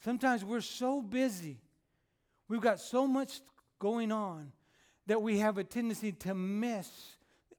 Sometimes 0.00 0.44
we're 0.44 0.60
so 0.60 1.02
busy, 1.02 1.60
we've 2.48 2.60
got 2.60 2.80
so 2.80 3.06
much 3.06 3.40
going 3.78 4.10
on 4.10 4.52
that 5.06 5.22
we 5.22 5.38
have 5.38 5.58
a 5.58 5.64
tendency 5.64 6.10
to 6.10 6.34
miss 6.34 6.88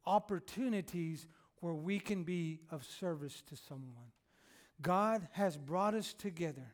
opportunities 0.05 1.27
where 1.61 1.73
we 1.73 1.99
can 1.99 2.23
be 2.23 2.59
of 2.71 2.83
service 2.83 3.41
to 3.49 3.55
someone. 3.55 4.11
God 4.81 5.27
has 5.31 5.57
brought 5.57 5.93
us 5.93 6.13
together 6.13 6.73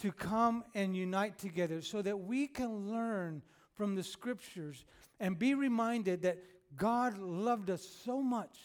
to 0.00 0.12
come 0.12 0.64
and 0.74 0.96
unite 0.96 1.38
together 1.38 1.80
so 1.80 2.02
that 2.02 2.18
we 2.18 2.46
can 2.46 2.90
learn 2.90 3.42
from 3.74 3.94
the 3.94 4.02
scriptures 4.02 4.84
and 5.18 5.38
be 5.38 5.54
reminded 5.54 6.22
that 6.22 6.38
God 6.76 7.18
loved 7.18 7.70
us 7.70 7.86
so 8.04 8.20
much 8.20 8.56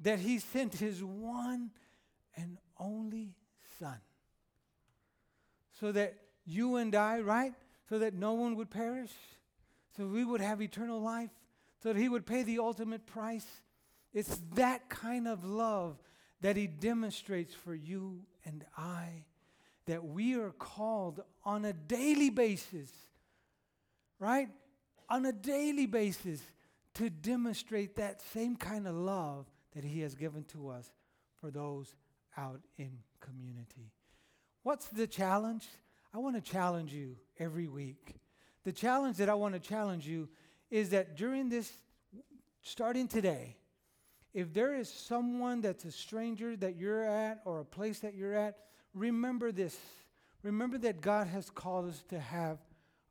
that 0.00 0.18
he 0.18 0.38
sent 0.38 0.74
his 0.74 1.04
one 1.04 1.70
and 2.36 2.58
only 2.78 3.34
son 3.78 3.98
so 5.80 5.90
that 5.92 6.14
you 6.44 6.76
and 6.76 6.94
I, 6.94 7.20
right? 7.20 7.54
So 7.88 7.98
that 7.98 8.14
no 8.14 8.34
one 8.34 8.54
would 8.56 8.70
perish, 8.70 9.10
so 9.96 10.06
we 10.06 10.24
would 10.24 10.40
have 10.40 10.60
eternal 10.60 11.00
life, 11.00 11.30
so 11.82 11.92
that 11.92 11.98
he 11.98 12.08
would 12.08 12.26
pay 12.26 12.42
the 12.42 12.58
ultimate 12.58 13.06
price. 13.06 13.46
It's 14.12 14.40
that 14.54 14.88
kind 14.88 15.28
of 15.28 15.44
love 15.44 15.98
that 16.40 16.56
he 16.56 16.66
demonstrates 16.66 17.54
for 17.54 17.74
you 17.74 18.22
and 18.44 18.64
I 18.76 19.24
that 19.86 20.04
we 20.04 20.34
are 20.34 20.50
called 20.50 21.22
on 21.44 21.64
a 21.64 21.72
daily 21.72 22.30
basis, 22.30 22.90
right? 24.18 24.48
On 25.08 25.26
a 25.26 25.32
daily 25.32 25.86
basis 25.86 26.40
to 26.94 27.10
demonstrate 27.10 27.96
that 27.96 28.22
same 28.22 28.56
kind 28.56 28.86
of 28.86 28.94
love 28.94 29.46
that 29.74 29.84
he 29.84 30.00
has 30.00 30.14
given 30.14 30.44
to 30.44 30.68
us 30.68 30.90
for 31.40 31.50
those 31.50 31.94
out 32.36 32.60
in 32.78 32.98
community. 33.20 33.92
What's 34.62 34.86
the 34.86 35.06
challenge? 35.06 35.66
I 36.12 36.18
want 36.18 36.36
to 36.36 36.50
challenge 36.50 36.92
you 36.92 37.16
every 37.38 37.68
week. 37.68 38.16
The 38.64 38.72
challenge 38.72 39.16
that 39.18 39.28
I 39.28 39.34
want 39.34 39.54
to 39.54 39.60
challenge 39.60 40.06
you 40.06 40.28
is 40.70 40.90
that 40.90 41.16
during 41.16 41.48
this, 41.48 41.72
starting 42.62 43.08
today, 43.08 43.56
if 44.32 44.52
there 44.52 44.74
is 44.74 44.88
someone 44.88 45.60
that's 45.60 45.84
a 45.84 45.90
stranger 45.92 46.56
that 46.56 46.76
you're 46.76 47.02
at 47.04 47.40
or 47.44 47.60
a 47.60 47.64
place 47.64 48.00
that 48.00 48.14
you're 48.14 48.34
at, 48.34 48.58
remember 48.94 49.52
this. 49.52 49.76
Remember 50.42 50.78
that 50.78 51.00
God 51.00 51.26
has 51.26 51.50
called 51.50 51.88
us 51.88 52.02
to 52.08 52.18
have 52.18 52.58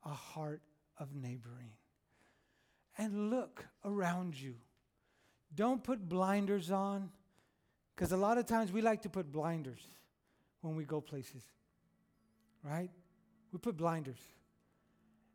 a 0.04 0.10
heart 0.10 0.62
of 0.98 1.14
neighboring. 1.14 1.70
And 2.98 3.30
look 3.30 3.64
around 3.84 4.40
you. 4.40 4.54
Don't 5.54 5.82
put 5.82 6.08
blinders 6.08 6.70
on, 6.70 7.10
because 7.94 8.12
a 8.12 8.16
lot 8.16 8.38
of 8.38 8.46
times 8.46 8.72
we 8.72 8.82
like 8.82 9.02
to 9.02 9.08
put 9.08 9.30
blinders 9.30 9.80
when 10.60 10.74
we 10.76 10.84
go 10.84 11.00
places, 11.00 11.42
right? 12.62 12.90
We 13.52 13.58
put 13.58 13.76
blinders. 13.76 14.20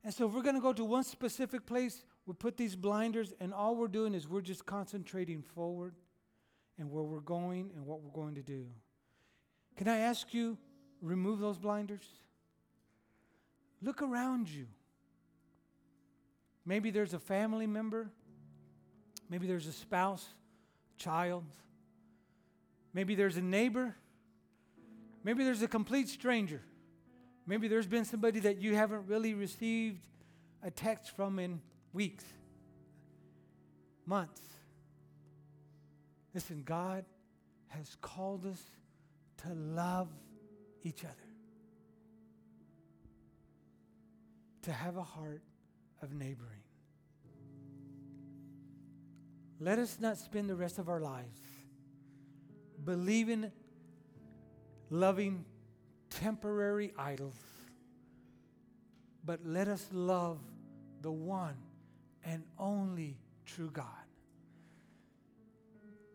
And 0.03 0.13
so 0.13 0.27
if 0.27 0.33
we're 0.33 0.43
going 0.43 0.55
to 0.55 0.61
go 0.61 0.73
to 0.73 0.85
one 0.85 1.03
specific 1.03 1.65
place, 1.65 2.03
we 2.25 2.33
put 2.33 2.57
these 2.57 2.75
blinders, 2.75 3.33
and 3.39 3.53
all 3.53 3.75
we're 3.75 3.87
doing 3.87 4.13
is 4.13 4.27
we're 4.27 4.41
just 4.41 4.65
concentrating 4.65 5.41
forward 5.41 5.93
and 6.79 6.89
where 6.89 7.03
we're 7.03 7.19
going 7.19 7.71
and 7.75 7.85
what 7.85 8.01
we're 8.01 8.11
going 8.11 8.35
to 8.35 8.41
do. 8.41 8.65
Can 9.77 9.87
I 9.87 9.97
ask 9.97 10.33
you, 10.33 10.57
remove 11.01 11.39
those 11.39 11.57
blinders? 11.57 12.05
Look 13.81 14.01
around 14.01 14.49
you. 14.49 14.65
Maybe 16.65 16.89
there's 16.89 17.13
a 17.13 17.19
family 17.19 17.67
member, 17.67 18.09
maybe 19.29 19.45
there's 19.45 19.67
a 19.67 19.71
spouse, 19.71 20.25
child, 20.97 21.43
maybe 22.91 23.13
there's 23.13 23.37
a 23.37 23.41
neighbor, 23.41 23.95
maybe 25.23 25.43
there's 25.43 25.61
a 25.61 25.67
complete 25.67 26.09
stranger. 26.09 26.61
Maybe 27.47 27.67
there's 27.67 27.85
been 27.85 28.05
somebody 28.05 28.39
that 28.39 28.59
you 28.59 28.75
haven't 28.75 29.05
really 29.05 29.35
received 29.35 30.07
a 30.63 30.71
text 30.71 31.15
from 31.15 31.37
in 31.37 31.61
weeks, 31.95 32.25
months. 34.05 34.41
Listen, 36.33 36.61
God 36.65 37.05
has 37.69 37.95
called 38.01 38.45
us 38.45 38.61
to 39.37 39.53
love 39.53 40.09
each 40.83 41.05
other, 41.05 41.13
to 44.63 44.73
have 44.73 44.97
a 44.97 45.03
heart 45.03 45.41
of 46.01 46.13
neighboring. 46.13 46.51
Let 49.61 49.79
us 49.79 49.97
not 50.01 50.17
spend 50.17 50.49
the 50.49 50.55
rest 50.55 50.79
of 50.79 50.89
our 50.89 50.99
lives 50.99 51.39
believing, 52.83 53.49
loving 54.89 55.45
temporary 56.09 56.91
idols, 56.99 57.37
but 59.23 59.39
let 59.45 59.69
us 59.69 59.87
love 59.93 60.39
the 61.01 61.11
one 61.11 61.55
and 62.25 62.43
only 62.57 63.17
true 63.45 63.69
God. 63.71 63.85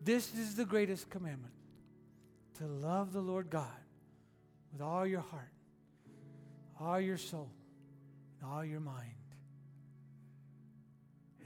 This 0.03 0.33
is 0.33 0.55
the 0.55 0.65
greatest 0.65 1.09
commandment 1.09 1.53
to 2.57 2.65
love 2.65 3.13
the 3.13 3.21
Lord 3.21 3.49
God 3.49 3.67
with 4.71 4.81
all 4.81 5.05
your 5.05 5.21
heart, 5.21 5.51
all 6.79 6.99
your 6.99 7.17
soul, 7.17 7.49
and 8.39 8.51
all 8.51 8.65
your 8.65 8.79
mind. 8.79 9.13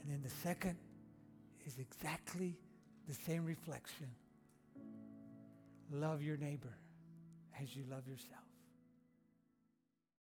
And 0.01 0.11
then 0.11 0.21
the 0.23 0.35
second 0.41 0.77
is 1.65 1.77
exactly 1.79 2.57
the 3.07 3.13
same 3.13 3.45
reflection 3.45 4.07
love 5.91 6.21
your 6.21 6.37
neighbor 6.37 6.77
as 7.61 7.75
you 7.75 7.83
love 7.89 8.07
yourself. 8.07 8.44